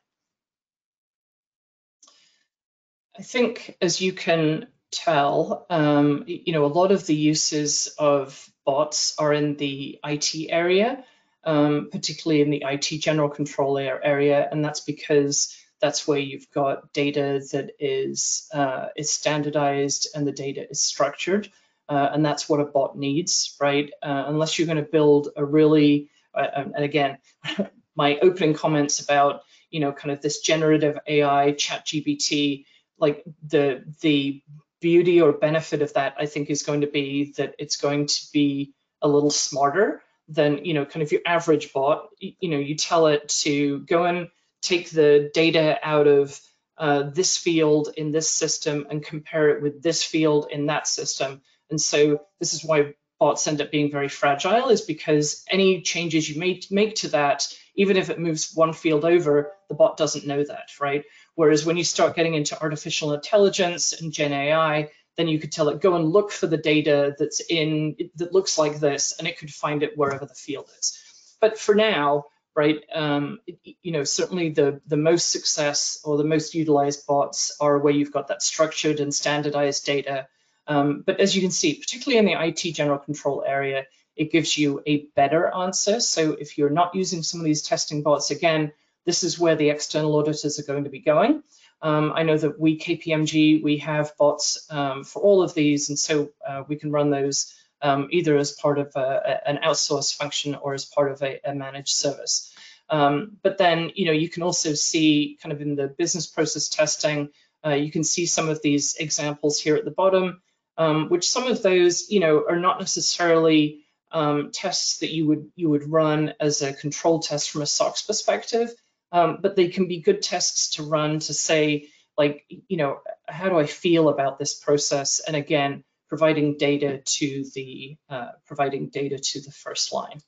[3.18, 8.48] I think as you can tell, um, you know, a lot of the uses of
[8.64, 11.04] bots are in the IT area,
[11.44, 16.92] um, particularly in the IT general control area, and that's because that's where you've got
[16.92, 21.50] data that is uh, is standardized and the data is structured,
[21.88, 23.90] uh, and that's what a bot needs, right?
[24.02, 27.18] Uh, unless you're going to build a really uh, um, and again,
[27.96, 32.64] my opening comments about you know kind of this generative AI, ChatGPT,
[33.02, 34.42] like the the
[34.80, 38.20] beauty or benefit of that, I think, is going to be that it's going to
[38.32, 38.72] be
[39.02, 42.08] a little smarter than you know kind of your average bot.
[42.20, 44.28] You know, you tell it to go and
[44.62, 46.40] take the data out of
[46.78, 51.42] uh, this field in this system and compare it with this field in that system.
[51.70, 56.28] And so this is why bots end up being very fragile is because any changes
[56.28, 57.46] you make, make to that,
[57.76, 61.04] even if it moves one field over, the bot doesn't know that, right?
[61.34, 65.68] Whereas when you start getting into artificial intelligence and Gen AI, then you could tell
[65.68, 69.38] it, go and look for the data that's in, that looks like this, and it
[69.38, 70.98] could find it wherever the field is.
[71.40, 73.40] But for now, right, um,
[73.82, 78.12] you know, certainly the, the most success or the most utilized bots are where you've
[78.12, 80.28] got that structured and standardized data
[80.66, 83.84] um, but as you can see, particularly in the IT general control area,
[84.16, 86.00] it gives you a better answer.
[86.00, 88.72] So if you're not using some of these testing bots, again,
[89.04, 91.42] this is where the external auditors are going to be going.
[91.80, 95.98] Um, I know that we, KPMG, we have bots um, for all of these, and
[95.98, 100.54] so uh, we can run those um, either as part of a, an outsourced function
[100.54, 102.54] or as part of a, a managed service.
[102.88, 106.68] Um, but then, you know, you can also see kind of in the business process
[106.68, 107.30] testing,
[107.64, 110.42] uh, you can see some of these examples here at the bottom
[110.76, 115.50] um, which some of those, you know, are not necessarily um, tests that you would
[115.56, 118.70] you would run as a control test from a SOX perspective,
[119.12, 122.98] um, but they can be good tests to run to say, like, you know,
[123.28, 125.20] how do I feel about this process?
[125.20, 130.20] And again, providing data to the uh, providing data to the first line.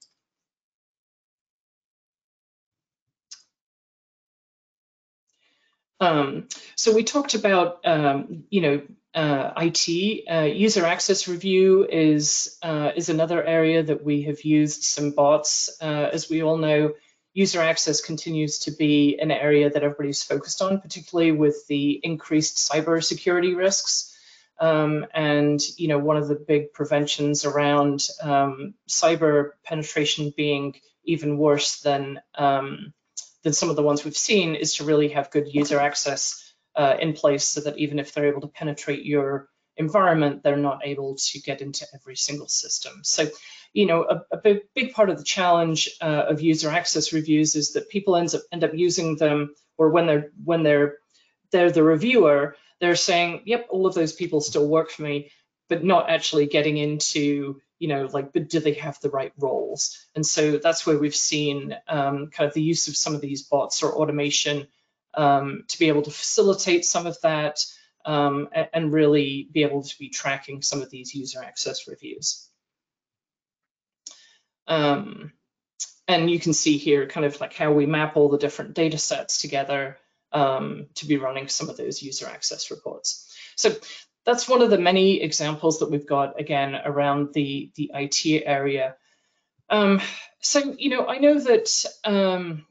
[6.01, 8.82] Um, so we talked about, um, you know,
[9.15, 10.24] uh, IT.
[10.31, 15.70] Uh, user access review is uh, is another area that we have used some bots.
[15.81, 16.94] Uh, as we all know,
[17.35, 22.56] user access continues to be an area that everybody's focused on, particularly with the increased
[22.56, 24.16] cybersecurity risks.
[24.61, 31.36] Um, and you know, one of the big preventions around um, cyber penetration being even
[31.36, 32.94] worse than um,
[33.43, 36.97] than some of the ones we've seen is to really have good user access uh,
[37.01, 41.16] in place so that even if they're able to penetrate your environment, they're not able
[41.16, 43.01] to get into every single system.
[43.02, 43.27] So,
[43.74, 47.56] you know, a, a big, big part of the challenge uh, of user access reviews
[47.56, 50.96] is that people end up end up using them, or when they're when they're
[51.51, 55.30] they're the reviewer, they're saying, "Yep, all of those people still work for me,"
[55.68, 59.98] but not actually getting into you know, like, but do they have the right roles?
[60.14, 63.42] And so that's where we've seen um, kind of the use of some of these
[63.42, 64.68] bots or automation
[65.14, 67.59] um, to be able to facilitate some of that
[68.06, 72.48] um, and really be able to be tracking some of these user access reviews.
[74.66, 75.32] Um,
[76.07, 78.99] and you can see here kind of like how we map all the different data
[78.99, 79.97] sets together
[80.32, 83.35] um, to be running some of those user access reports.
[83.57, 83.70] So
[84.27, 88.97] that's one of the many examples that we've got again around the the IT area.
[89.70, 90.01] Um,
[90.41, 92.66] so you know, I know that um,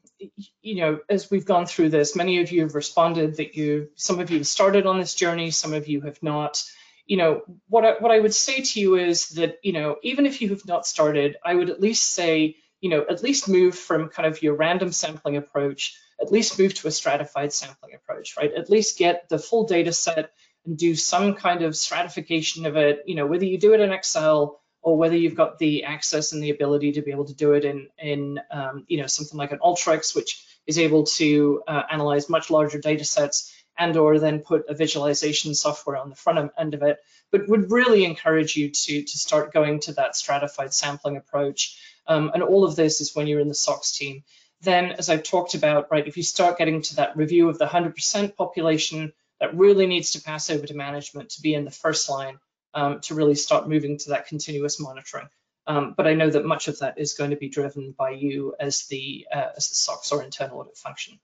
[0.62, 4.20] you know as we've gone through this, many of you have responded that you some
[4.20, 6.64] of you have started on this journey, some of you have not.
[7.06, 10.26] You know what I, what I would say to you is that you know even
[10.26, 13.78] if you have not started, I would at least say you know at least move
[13.78, 18.36] from kind of your random sampling approach, at least move to a stratified sampling approach,
[18.38, 18.54] right?
[18.54, 20.32] At least get the full data set
[20.66, 23.92] and do some kind of stratification of it, you know, whether you do it in
[23.92, 27.54] Excel or whether you've got the access and the ability to be able to do
[27.54, 31.84] it in, in um, you know, something like an Alteryx, which is able to uh,
[31.90, 36.52] analyze much larger data sets and or then put a visualization software on the front
[36.58, 37.00] end of it,
[37.32, 41.80] but would really encourage you to, to start going to that stratified sampling approach.
[42.08, 44.24] Um, and all of this is when you're in the SOX team.
[44.62, 47.66] Then, as I've talked about, right, if you start getting to that review of the
[47.66, 52.10] 100% population, that really needs to pass over to management to be in the first
[52.10, 52.40] line
[52.74, 55.28] um, to really start moving to that continuous monitoring.
[55.68, 58.56] Um, but I know that much of that is going to be driven by you
[58.60, 61.20] as the uh, as the SOX or internal audit function.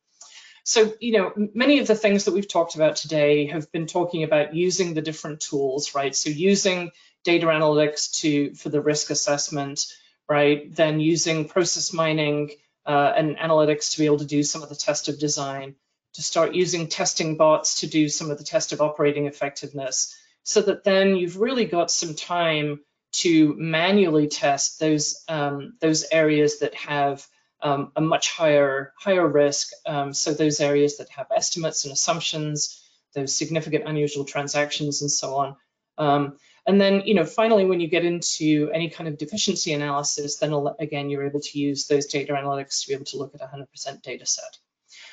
[0.70, 4.24] So, you know, many of the things that we've talked about today have been talking
[4.24, 6.16] about using the different tools, right?
[6.16, 6.92] So using
[7.24, 9.88] data analytics to for the risk assessment,
[10.30, 10.72] right?
[10.76, 12.52] Then using process mining
[12.86, 15.74] uh, and analytics to be able to do some of the test of design
[16.14, 20.62] to start using testing bots to do some of the test of operating effectiveness so
[20.62, 22.80] that then you've really got some time
[23.12, 27.28] to manually test those um, those areas that have
[27.62, 29.72] um, a much higher higher risk.
[29.86, 32.82] Um, so those areas that have estimates and assumptions,
[33.14, 35.56] those significant unusual transactions, and so on.
[35.98, 40.38] Um, and then, you know, finally, when you get into any kind of deficiency analysis,
[40.38, 43.42] then again, you're able to use those data analytics to be able to look at
[43.42, 44.58] a 100% data set.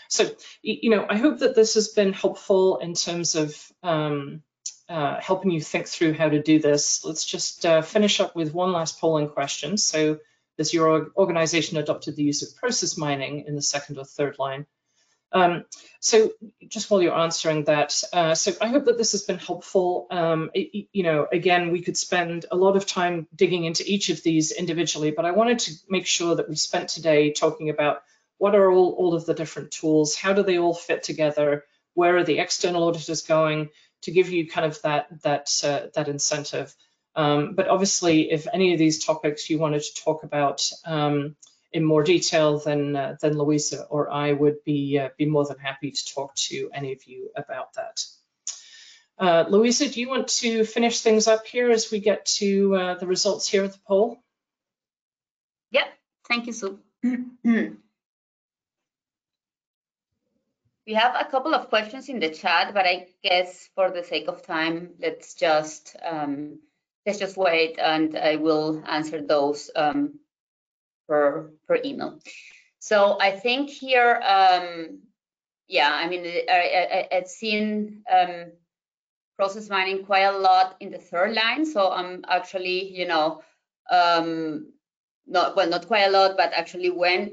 [0.09, 0.31] So,
[0.63, 4.43] you know, I hope that this has been helpful in terms of um,
[4.89, 7.05] uh, helping you think through how to do this.
[7.05, 9.79] Let's just uh, finish up with one last polling question.
[9.79, 10.19] So,
[10.59, 14.67] does your organization adopted the use of process mining in the second or third line?
[15.33, 15.65] Um,
[16.01, 16.31] so
[16.69, 20.07] just while you're answering that, uh, so I hope that this has been helpful.
[20.11, 24.09] Um, it, you know, again, we could spend a lot of time digging into each
[24.09, 28.03] of these individually, but I wanted to make sure that we spent today talking about
[28.39, 30.15] what are all, all of the different tools?
[30.15, 31.65] How do they all fit together?
[31.95, 33.71] Where are the external auditors going
[34.03, 36.75] to give you kind of that, that, uh, that incentive?
[37.17, 41.35] Um, but obviously, if any of these topics you wanted to talk about um,
[41.73, 45.59] in more detail, then, uh, then Louisa or I would be, uh, be more than
[45.59, 48.05] happy to talk to any of you about that.
[49.19, 52.95] Uh, Louisa, do you want to finish things up here as we get to uh,
[52.99, 54.19] the results here of the poll?
[55.71, 55.87] Yep,
[56.29, 56.79] thank you, Sue.
[60.87, 64.29] We have a couple of questions in the chat, but I guess for the sake
[64.29, 66.61] of time, let's just um,
[67.07, 70.19] let's just wait, and I will answer those um,
[71.09, 72.21] per per email.
[72.79, 75.01] So I think here, um,
[75.69, 78.53] yeah, I mean, I, I, I've seen um,
[79.37, 83.43] process mining quite a lot in the third line, so I'm actually, you know,
[83.91, 84.73] um,
[85.27, 87.33] not well, not quite a lot, but actually when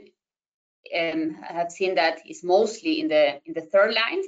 [0.98, 4.22] um, have seen that is mostly in the in the third line.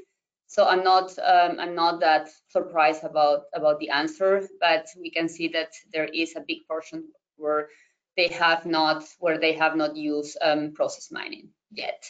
[0.48, 5.28] So I'm not um, I'm not that surprised about about the answer, but we can
[5.28, 7.70] see that there is a big portion where
[8.16, 12.06] they have not where they have not used um, process mining yet.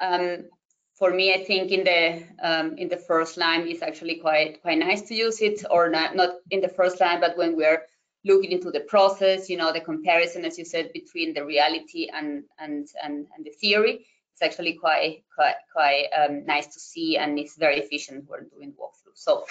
[0.00, 0.44] Um,
[0.94, 4.78] for me, I think in the um, in the first line is actually quite quite
[4.78, 7.82] nice to use it, or not not in the first line, but when we're
[8.24, 12.44] looking into the process, you know, the comparison, as you said, between the reality and
[12.58, 14.06] and and, and the theory.
[14.34, 18.72] It's actually quite quite quite um, nice to see, and it's very efficient when doing
[18.72, 19.16] walkthrough.
[19.16, 19.46] So.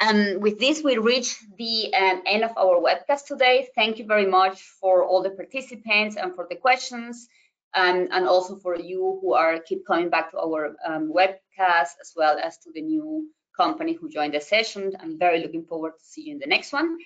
[0.00, 3.68] Um, with this, we reach the um, end of our webcast today.
[3.76, 7.28] Thank you very much for all the participants and for the questions,
[7.76, 12.12] um, and also for you who are keep coming back to our um, webcast, as
[12.16, 14.96] well as to the new company who joined the session.
[14.98, 16.98] I'm very looking forward to see you in the next one.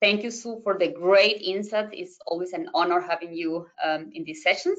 [0.00, 1.88] Thank you, Sue, for the great insight.
[1.92, 4.78] It's always an honor having you um, in these sessions.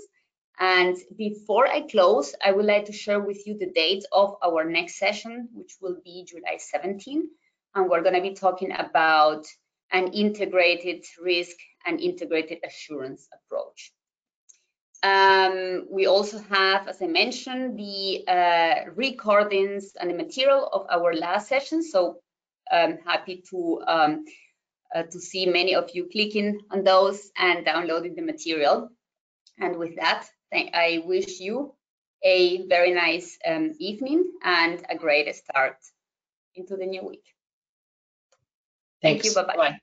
[0.62, 4.64] And before I close, I would like to share with you the date of our
[4.64, 7.28] next session, which will be July 17.
[7.74, 9.48] And we're going to be talking about
[9.92, 11.56] an integrated risk
[11.88, 13.92] and integrated assurance approach.
[15.02, 21.16] Um, we also have, as I mentioned, the uh, recordings and the material of our
[21.16, 21.82] last session.
[21.82, 22.18] So
[22.72, 24.26] I'm happy to um,
[24.94, 28.90] uh, to see many of you clicking on those and downloading the material.
[29.58, 31.74] And with that, I wish you
[32.24, 35.78] a very nice um, evening and a great start
[36.56, 37.24] into the new week.
[39.02, 39.24] Thanks.
[39.24, 39.42] Thank you.
[39.42, 39.54] Bye-bye.
[39.56, 39.80] bye bye, bye.